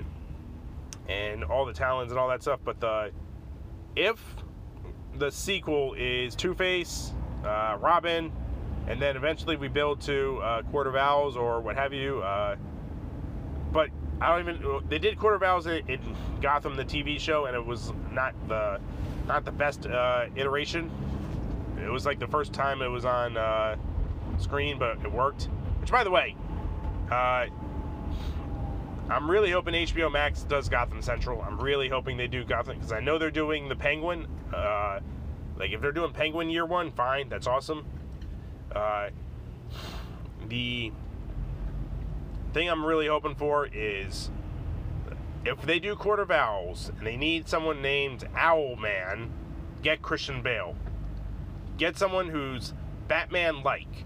and 1.07 1.43
all 1.43 1.65
the 1.65 1.73
talons 1.73 2.11
and 2.11 2.19
all 2.19 2.29
that 2.29 2.41
stuff, 2.41 2.59
but 2.63 2.79
the 2.79 3.11
if 3.95 4.19
the 5.15 5.29
sequel 5.29 5.93
is 5.93 6.35
Two 6.35 6.53
Face, 6.53 7.13
uh, 7.43 7.77
Robin, 7.79 8.31
and 8.87 9.01
then 9.01 9.15
eventually 9.15 9.55
we 9.55 9.67
build 9.67 10.01
to 10.01 10.39
uh, 10.41 10.61
of 10.73 10.95
Owls 10.95 11.37
or 11.37 11.61
what 11.61 11.75
have 11.75 11.93
you. 11.93 12.21
Uh, 12.21 12.55
but 13.71 13.89
I 14.21 14.29
don't 14.29 14.41
even. 14.47 14.81
They 14.89 14.99
did 14.99 15.17
Court 15.17 15.35
of 15.35 15.43
Owls 15.43 15.67
in, 15.67 15.87
in, 15.89 15.99
Gotham, 16.41 16.75
the 16.75 16.85
TV 16.85 17.19
show, 17.19 17.45
and 17.45 17.55
it 17.55 17.65
was 17.65 17.93
not 18.11 18.33
the 18.47 18.79
not 19.27 19.45
the 19.45 19.51
best 19.51 19.85
uh, 19.85 20.25
iteration. 20.35 20.91
It 21.83 21.89
was 21.89 22.05
like 22.05 22.19
the 22.19 22.27
first 22.27 22.53
time 22.53 22.81
it 22.81 22.87
was 22.87 23.05
on 23.05 23.37
uh, 23.37 23.75
screen, 24.37 24.77
but 24.77 24.97
it 25.03 25.11
worked. 25.11 25.49
Which, 25.79 25.91
by 25.91 26.03
the 26.03 26.11
way, 26.11 26.35
uh, 27.11 27.47
I'm 29.09 29.29
really 29.29 29.51
hoping 29.51 29.73
HBO 29.73 30.11
Max 30.11 30.43
does 30.43 30.69
Gotham 30.69 31.01
Central. 31.01 31.41
I'm 31.41 31.59
really 31.59 31.89
hoping 31.89 32.15
they 32.15 32.27
do 32.27 32.43
Gotham 32.43 32.77
because 32.77 32.91
I 32.91 32.99
know 32.99 33.17
they're 33.17 33.31
doing 33.31 33.67
the 33.67 33.75
Penguin. 33.75 34.27
Uh, 34.53 34.99
like 35.57 35.71
if 35.71 35.81
they're 35.81 35.91
doing 35.91 36.13
Penguin 36.13 36.49
year 36.49 36.65
one, 36.65 36.91
fine, 36.91 37.29
that's 37.29 37.47
awesome. 37.47 37.85
Uh, 38.75 39.09
the 40.47 40.91
thing 42.53 42.69
I'm 42.69 42.85
really 42.85 43.07
hoping 43.07 43.35
for 43.35 43.67
is 43.67 44.29
if 45.45 45.61
they 45.63 45.79
do 45.79 45.93
of 45.93 46.31
Owls 46.31 46.91
and 46.97 47.05
they 47.05 47.17
need 47.17 47.47
someone 47.47 47.81
named 47.81 48.27
Owlman, 48.35 49.29
get 49.81 50.01
Christian 50.01 50.41
Bale. 50.41 50.75
Get 51.77 51.97
someone 51.97 52.29
who's 52.29 52.73
Batman-like. 53.07 54.05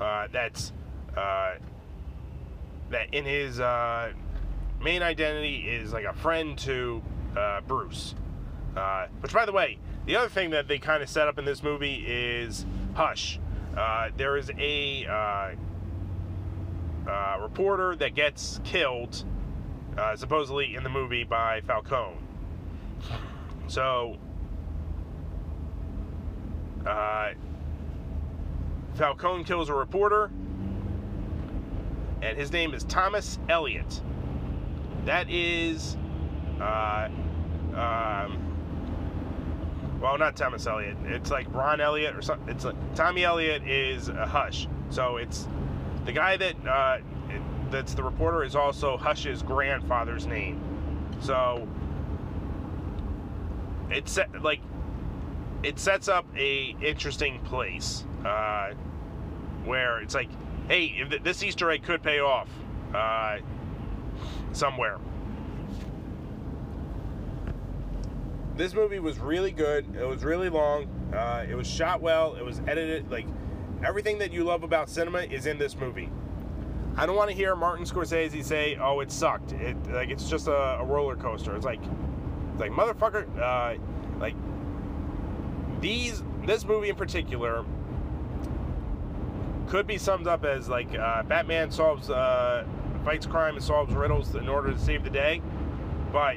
Uh, 0.00 0.28
that's 0.32 0.72
uh, 1.16 1.54
that 2.90 3.12
in 3.12 3.24
his 3.24 3.60
uh, 3.60 4.12
main 4.80 5.02
identity 5.02 5.68
is 5.68 5.92
like 5.92 6.04
a 6.04 6.12
friend 6.12 6.56
to 6.58 7.02
uh, 7.36 7.60
Bruce. 7.62 8.14
Uh, 8.76 9.06
which, 9.20 9.32
by 9.32 9.46
the 9.46 9.52
way, 9.52 9.78
the 10.04 10.16
other 10.16 10.28
thing 10.28 10.50
that 10.50 10.68
they 10.68 10.78
kind 10.78 11.02
of 11.02 11.08
set 11.08 11.28
up 11.28 11.38
in 11.38 11.44
this 11.44 11.62
movie 11.62 12.04
is 12.06 12.66
Hush. 12.94 13.40
Uh, 13.76 14.08
there 14.16 14.36
is 14.36 14.50
a 14.58 15.06
uh, 15.06 15.50
uh, 17.10 17.38
reporter 17.40 17.94
that 17.96 18.14
gets 18.14 18.60
killed, 18.64 19.24
uh, 19.98 20.16
supposedly 20.16 20.74
in 20.74 20.82
the 20.82 20.88
movie 20.88 21.24
by 21.24 21.60
Falcone. 21.60 22.16
So, 23.66 24.16
Falcone 28.94 29.44
kills 29.44 29.68
a 29.68 29.74
reporter 29.74 30.30
and 32.22 32.38
his 32.38 32.50
name 32.50 32.72
is 32.72 32.84
Thomas 32.84 33.38
Elliot. 33.48 34.00
That 35.04 35.28
is, 35.28 35.96
um, 36.60 38.45
well, 40.00 40.18
not 40.18 40.36
Thomas 40.36 40.66
Elliot. 40.66 40.96
It's 41.04 41.30
like 41.30 41.52
Ron 41.54 41.80
Elliot 41.80 42.14
or 42.14 42.22
something. 42.22 42.48
It's 42.48 42.64
like 42.64 42.94
Tommy 42.94 43.24
Elliot 43.24 43.66
is 43.66 44.08
a 44.08 44.26
Hush. 44.26 44.68
So 44.90 45.16
it's 45.16 45.48
the 46.04 46.12
guy 46.12 46.36
that 46.36 46.66
uh, 46.66 46.98
that's 47.70 47.94
the 47.94 48.02
reporter 48.02 48.44
is 48.44 48.54
also 48.54 48.96
Hush's 48.96 49.42
grandfather's 49.42 50.26
name. 50.26 50.60
So 51.20 51.66
it's 53.90 54.18
like 54.40 54.60
it 55.62 55.78
sets 55.78 56.08
up 56.08 56.26
a 56.36 56.76
interesting 56.82 57.40
place 57.40 58.04
uh, 58.24 58.72
where 59.64 60.00
it's 60.00 60.14
like 60.14 60.28
hey, 60.68 61.04
this 61.22 61.42
Easter 61.42 61.70
egg 61.70 61.82
could 61.84 62.02
pay 62.02 62.20
off 62.20 62.48
uh, 62.94 63.38
somewhere. 64.52 64.98
This 68.56 68.72
movie 68.72 68.98
was 68.98 69.18
really 69.18 69.52
good. 69.52 69.86
It 69.96 70.06
was 70.06 70.24
really 70.24 70.48
long. 70.48 70.86
Uh, 71.14 71.44
it 71.48 71.54
was 71.54 71.66
shot 71.66 72.00
well. 72.00 72.34
It 72.36 72.44
was 72.44 72.60
edited. 72.66 73.10
Like 73.10 73.26
everything 73.84 74.18
that 74.18 74.32
you 74.32 74.44
love 74.44 74.62
about 74.62 74.88
cinema 74.88 75.20
is 75.20 75.46
in 75.46 75.58
this 75.58 75.76
movie. 75.76 76.10
I 76.96 77.04
don't 77.04 77.16
want 77.16 77.28
to 77.28 77.36
hear 77.36 77.54
Martin 77.54 77.84
Scorsese 77.84 78.42
say, 78.42 78.78
"Oh, 78.80 79.00
it 79.00 79.12
sucked." 79.12 79.52
It 79.52 79.76
like 79.92 80.08
it's 80.08 80.28
just 80.30 80.48
a, 80.48 80.78
a 80.80 80.84
roller 80.84 81.16
coaster. 81.16 81.54
It's 81.54 81.66
like, 81.66 81.80
it's 82.52 82.60
like 82.60 82.70
motherfucker. 82.70 83.26
Uh, 83.38 83.78
like 84.18 84.34
these, 85.80 86.22
this 86.46 86.64
movie 86.64 86.88
in 86.88 86.96
particular 86.96 87.64
could 89.68 89.86
be 89.86 89.98
summed 89.98 90.26
up 90.26 90.44
as 90.46 90.68
like 90.68 90.96
uh, 90.96 91.22
Batman 91.24 91.70
solves 91.70 92.08
uh, 92.08 92.64
fights 93.04 93.26
crime 93.26 93.56
and 93.56 93.64
solves 93.64 93.92
riddles 93.92 94.34
in 94.34 94.48
order 94.48 94.72
to 94.72 94.78
save 94.78 95.04
the 95.04 95.10
day, 95.10 95.42
but 96.12 96.36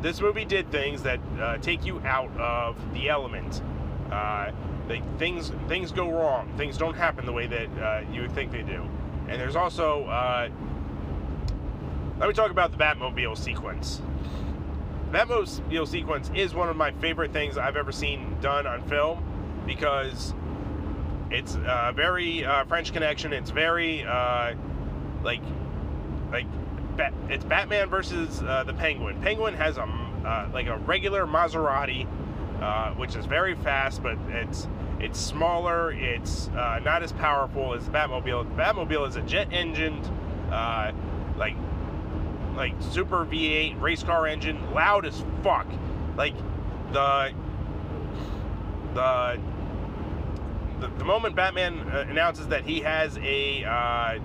this 0.00 0.20
movie 0.20 0.44
did 0.44 0.70
things 0.70 1.02
that 1.02 1.20
uh, 1.40 1.58
take 1.58 1.84
you 1.84 2.00
out 2.04 2.30
of 2.38 2.76
the 2.94 3.08
element. 3.08 3.62
Uh, 4.10 4.52
they, 4.86 5.02
things 5.18 5.52
things 5.66 5.92
go 5.92 6.10
wrong. 6.10 6.52
Things 6.56 6.78
don't 6.78 6.94
happen 6.94 7.26
the 7.26 7.32
way 7.32 7.46
that 7.46 7.68
uh, 7.78 8.04
you 8.12 8.22
would 8.22 8.32
think 8.32 8.52
they 8.52 8.62
do. 8.62 8.88
And 9.28 9.40
there's 9.40 9.56
also 9.56 10.04
uh, 10.04 10.48
let 12.18 12.28
me 12.28 12.34
talk 12.34 12.50
about 12.50 12.70
the 12.70 12.78
Batmobile 12.78 13.36
sequence. 13.36 14.00
The 15.10 15.18
Batmobile 15.18 15.88
sequence 15.88 16.30
is 16.34 16.54
one 16.54 16.68
of 16.68 16.76
my 16.76 16.92
favorite 16.92 17.32
things 17.32 17.58
I've 17.58 17.76
ever 17.76 17.92
seen 17.92 18.36
done 18.40 18.66
on 18.66 18.82
film 18.88 19.22
because 19.66 20.32
it's 21.30 21.56
uh, 21.56 21.92
very 21.94 22.44
uh, 22.44 22.64
French 22.64 22.92
Connection. 22.92 23.32
It's 23.32 23.50
very 23.50 24.04
like 25.22 25.42
like 26.30 26.46
ba- 26.98 27.14
it's 27.30 27.44
Batman 27.44 27.88
versus 27.88 28.42
uh, 28.42 28.64
the 28.64 28.74
Penguin. 28.74 29.20
Penguin 29.22 29.54
has 29.54 29.78
a 29.78 29.82
uh, 29.82 30.50
like 30.52 30.66
a 30.66 30.76
regular 30.78 31.26
Maserati, 31.26 32.06
uh, 32.60 32.92
which 32.94 33.16
is 33.16 33.24
very 33.24 33.54
fast, 33.54 34.02
but 34.02 34.18
it's 34.28 34.68
it's 35.00 35.18
smaller. 35.18 35.92
It's 35.92 36.48
not 36.48 37.02
as 37.02 37.12
powerful 37.12 37.72
as 37.72 37.86
the 37.86 37.92
Batmobile. 37.92 38.54
The 38.54 38.62
Batmobile 38.62 39.08
is 39.08 39.16
a 39.16 39.22
jet 39.22 39.48
engined, 39.52 40.10
like 40.50 41.54
like 42.56 42.74
super 42.80 43.24
V8 43.24 43.80
race 43.80 44.02
car 44.02 44.26
engine, 44.26 44.58
loud 44.74 45.06
as 45.06 45.24
fuck. 45.42 45.66
Like 46.16 46.34
the 46.92 47.32
the 48.94 49.38
the, 50.80 50.88
the 50.98 51.04
moment 51.04 51.34
Batman 51.34 51.80
uh, 51.80 52.06
announces 52.08 52.48
that 52.48 52.64
he 52.64 52.80
has 52.80 53.16
a 53.18 53.64
uh, 53.64 54.18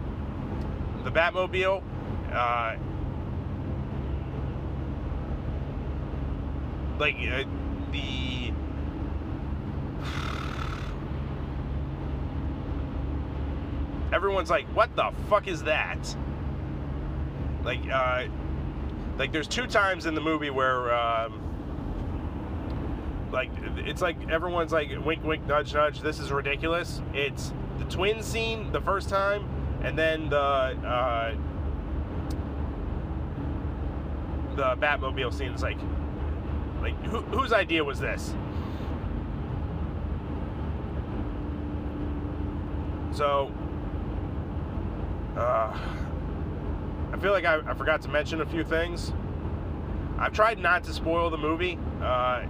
the 1.04 1.12
Batmobile, 1.12 1.84
uh, 2.34 2.76
like 7.00 7.16
uh, 7.16 7.44
the 7.92 8.52
everyone's 14.14 14.50
like 14.50 14.66
what 14.76 14.96
the 14.96 15.12
fuck 15.30 15.48
is 15.48 15.64
that? 15.64 16.16
Like 17.64 17.82
uh 17.92 18.26
like 19.18 19.32
there's 19.32 19.48
two 19.48 19.68
times 19.68 20.06
in 20.06 20.16
the 20.16 20.22
movie 20.22 20.50
where 20.50 20.94
um 20.94 21.40
like 23.32 23.50
it's 23.78 24.02
like 24.02 24.18
everyone's 24.30 24.72
like 24.72 24.90
wink 25.06 25.24
wink 25.24 25.46
nudge 25.48 25.74
nudge 25.74 26.02
this 26.02 26.20
is 26.20 26.32
ridiculous. 26.32 27.02
It's 27.14 27.54
the 27.80 27.86
twin 27.86 28.22
scene 28.22 28.72
the 28.72 28.82
first 28.82 29.10
time 29.10 29.48
and 29.84 29.98
then 29.98 30.30
the 30.30 30.38
uh 30.38 31.36
the 34.56 34.76
Batmobile 34.78 35.34
scene. 35.34 35.52
It's 35.52 35.64
like, 35.64 35.80
like 36.82 36.96
who, 37.06 37.22
whose 37.22 37.54
idea 37.54 37.84
was 37.84 38.00
this? 38.00 38.36
So, 43.12 43.52
uh, 45.38 45.78
I 47.12 47.18
feel 47.20 47.32
like 47.32 47.46
I, 47.46 47.60
I, 47.66 47.74
forgot 47.76 48.02
to 48.04 48.10
mention 48.10 48.42
a 48.42 48.46
few 48.46 48.64
things. 48.64 49.14
I've 50.18 50.34
tried 50.34 50.58
not 50.58 50.84
to 50.86 50.94
spoil 50.94 51.30
the 51.30 51.38
movie, 51.38 51.78
uh, 52.02 52.44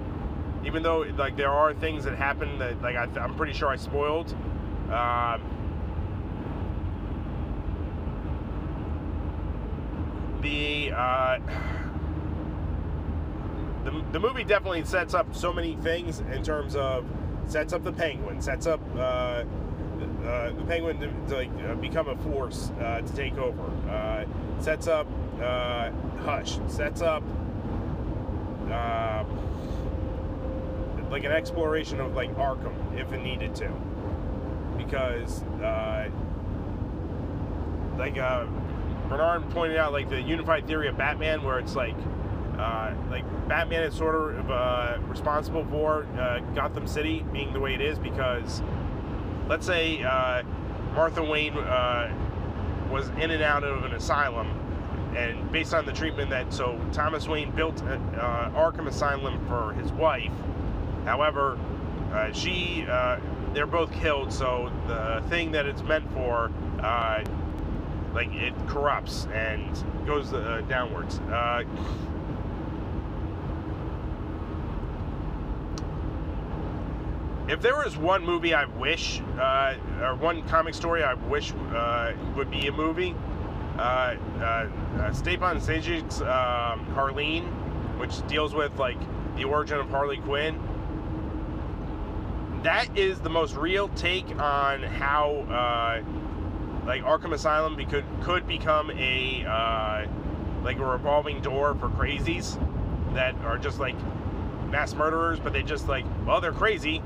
even 0.66 0.82
though 0.82 1.00
like 1.18 1.36
there 1.36 1.50
are 1.50 1.74
things 1.74 2.06
that 2.06 2.18
happen 2.18 2.60
that 2.60 2.82
like 2.82 2.96
I, 2.96 3.08
am 3.22 3.36
pretty 3.36 3.52
sure 3.54 3.70
I 3.70 3.76
spoiled. 3.76 4.34
Um, 4.90 5.42
the 10.42 10.92
uh, 10.94 11.40
the 13.84 14.04
the 14.12 14.20
movie 14.20 14.44
definitely 14.44 14.84
sets 14.86 15.14
up 15.14 15.36
so 15.36 15.54
many 15.54 15.76
things 15.78 16.20
in 16.20 16.44
terms 16.44 16.76
of 16.76 17.06
sets 17.48 17.74
up 17.74 17.84
the 17.84 17.94
penguin, 17.94 18.42
sets 18.42 18.68
up. 18.68 18.82
Uh, 18.98 19.44
uh, 20.26 20.52
the 20.52 20.64
Penguin 20.68 21.00
to, 21.00 21.08
to 21.28 21.36
like 21.36 21.50
uh, 21.70 21.76
become 21.76 22.08
a 22.08 22.16
force 22.18 22.72
uh, 22.80 23.02
to 23.02 23.16
take 23.16 23.38
over. 23.38 23.64
Uh, 23.90 24.26
sets 24.62 24.88
up 24.88 25.08
uh, 25.42 25.92
Hush. 26.24 26.58
Sets 26.68 27.02
up 27.02 27.24
like 31.12 31.26
an 31.26 31.32
exploration 31.32 32.00
of 32.00 32.16
like 32.16 32.34
Arkham 32.38 32.74
if 32.98 33.12
it 33.14 33.22
needed 33.22 33.54
to, 33.56 33.70
because 34.78 35.44
like 37.98 38.16
Bernard 39.10 39.48
pointed 39.52 39.78
out, 39.78 39.92
like 39.92 40.10
the 40.10 40.22
unified 40.22 40.66
theory 40.66 40.88
of 40.88 40.98
Batman, 40.98 41.44
where 41.44 41.60
it's 41.60 41.76
like. 41.76 41.96
Like 43.10 43.26
Batman 43.48 43.84
is 43.84 43.94
sort 43.94 44.16
of 44.16 45.10
responsible 45.10 45.66
for 45.66 46.06
Gotham 46.56 46.88
City 46.88 47.26
being 47.32 47.54
the 47.54 47.60
way 47.60 47.74
it 47.74 47.82
is 47.82 48.00
because 48.00 48.62
let's 49.48 49.66
say 49.66 50.04
uh, 50.04 50.44
Martha 50.96 51.24
Wayne 51.24 51.58
uh, 51.58 52.12
was 52.92 53.10
in 53.10 53.32
and 53.32 53.44
out 53.44 53.64
of 53.64 53.84
an 53.84 53.94
asylum, 53.94 54.48
and 55.16 55.52
based 55.52 55.74
on 55.74 55.86
the 55.86 55.92
treatment 55.92 56.30
that 56.30 56.54
so 56.54 56.80
Thomas 56.92 57.28
Wayne 57.28 57.52
built 57.52 57.82
an 57.82 58.02
uh, 58.16 58.52
Arkham 58.56 58.88
Asylum 58.88 59.46
for 59.48 59.74
his 59.74 59.92
wife. 59.92 60.32
However, 61.06 61.60
uh, 62.14 62.32
she 62.32 62.86
uh, 62.90 63.20
they're 63.54 63.68
both 63.68 63.92
killed, 63.92 64.32
so 64.32 64.72
the 64.88 65.24
thing 65.30 65.52
that 65.52 65.66
it's 65.66 65.84
meant 65.84 66.12
for, 66.14 66.52
uh, 66.82 67.24
like 68.14 68.32
it 68.34 68.54
corrupts 68.68 69.28
and 69.34 69.84
goes 70.06 70.32
downwards 70.68 71.20
if 77.48 77.62
there 77.62 77.76
was 77.76 77.98
one 77.98 78.26
movie 78.26 78.54
I 78.54 78.66
wish, 78.66 79.22
uh, 79.40 79.76
or 80.02 80.16
one 80.16 80.48
comic 80.48 80.74
story 80.74 81.04
I 81.04 81.14
wish 81.14 81.54
uh, 81.74 82.14
would 82.36 82.50
be 82.50 82.68
a 82.68 82.72
movie, 82.72 83.16
uh, 83.78 83.82
uh, 83.82 84.42
uh 84.42 84.70
Stjepan 85.12 85.58
Šejić's 85.58 86.22
um, 86.22 86.86
Harleen, 86.96 87.44
which 88.00 88.26
deals 88.28 88.54
with 88.54 88.78
like 88.78 88.98
the 89.36 89.44
origin 89.44 89.80
of 89.80 89.90
Harley 89.90 90.18
Quinn. 90.18 90.60
That 92.64 92.98
is 92.98 93.20
the 93.20 93.30
most 93.30 93.56
real 93.56 93.90
take 93.90 94.30
on 94.40 94.84
how 94.84 95.32
uh, 95.50 96.86
like 96.86 97.04
Arkham 97.04 97.34
Asylum 97.34 97.76
could 97.90 98.06
could 98.22 98.48
become 98.48 98.90
a 98.92 99.44
like 100.64 100.78
a 100.80 100.86
revolving 100.86 101.42
door 101.42 101.76
for 101.76 101.90
crazies 101.90 102.58
that 103.14 103.36
are 103.44 103.58
just 103.58 103.80
like 103.80 103.98
mass 104.70 104.94
murderers, 104.94 105.42
but 105.42 105.52
they 105.52 105.62
just 105.62 105.90
like 105.90 106.06
well 106.26 106.40
they're 106.40 106.54
crazy, 106.54 107.02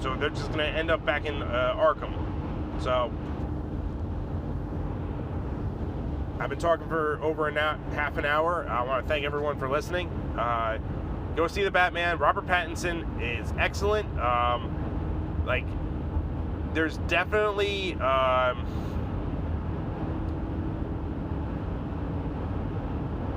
so 0.00 0.16
they're 0.16 0.30
just 0.30 0.46
going 0.48 0.58
to 0.58 0.66
end 0.66 0.90
up 0.90 1.04
back 1.04 1.24
in 1.26 1.42
uh, 1.42 1.74
Arkham. 1.76 2.12
So 2.82 3.12
I've 6.38 6.48
been 6.48 6.58
talking 6.58 6.88
for 6.88 7.20
over 7.22 7.48
a 7.48 7.52
na- 7.52 7.76
half 7.92 8.16
an 8.16 8.24
hour. 8.24 8.66
I 8.68 8.82
want 8.82 9.04
to 9.04 9.08
thank 9.08 9.24
everyone 9.24 9.58
for 9.58 9.68
listening. 9.68 10.08
Uh, 10.38 10.78
go 11.36 11.46
see 11.46 11.62
the 11.62 11.70
Batman. 11.70 12.18
Robert 12.18 12.46
Pattinson 12.46 13.04
is 13.20 13.52
excellent. 13.58 14.08
Um, 14.18 15.42
like, 15.46 15.66
there's 16.72 16.96
definitely. 17.08 17.94
Um, 17.94 18.66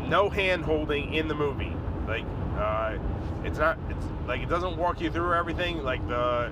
no 0.10 0.30
hand 0.30 0.64
holding 0.64 1.14
in 1.14 1.28
the 1.28 1.34
movie. 1.34 1.74
Like, 2.08 2.26
uh, 2.58 2.98
it's 3.44 3.58
not 3.58 3.78
it's 3.90 4.06
like 4.28 4.42
it 4.42 4.50
doesn't 4.50 4.78
walk 4.78 5.02
you 5.02 5.12
through 5.12 5.34
everything 5.34 5.84
like 5.84 6.06
the 6.08 6.52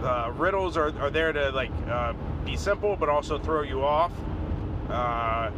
the 0.00 0.32
riddles 0.36 0.76
are, 0.76 0.96
are 1.00 1.10
there 1.10 1.32
to 1.32 1.50
like 1.50 1.70
uh, 1.88 2.12
be 2.44 2.56
simple 2.56 2.96
but 2.96 3.08
also 3.08 3.38
throw 3.38 3.62
you 3.62 3.82
off 3.82 4.12
uh, 4.90 5.50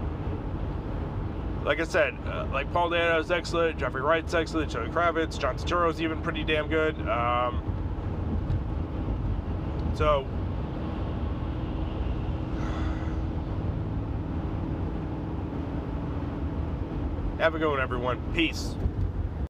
like 1.66 1.80
I 1.80 1.84
said, 1.84 2.16
uh, 2.26 2.46
like 2.52 2.72
Paul 2.72 2.90
Dano's 2.90 3.32
excellent, 3.32 3.76
Jeffrey 3.76 4.00
Wright's 4.00 4.32
excellent, 4.34 4.70
Zoe 4.70 4.86
Kravitz, 4.86 5.36
John 5.36 5.56
Turturro's 5.56 6.00
even 6.00 6.22
pretty 6.22 6.44
damn 6.44 6.68
good. 6.68 6.96
Um, 7.08 7.60
so, 9.96 10.24
have 17.38 17.54
a 17.54 17.58
good 17.58 17.70
one, 17.70 17.80
everyone. 17.80 18.20
Peace. 18.34 18.74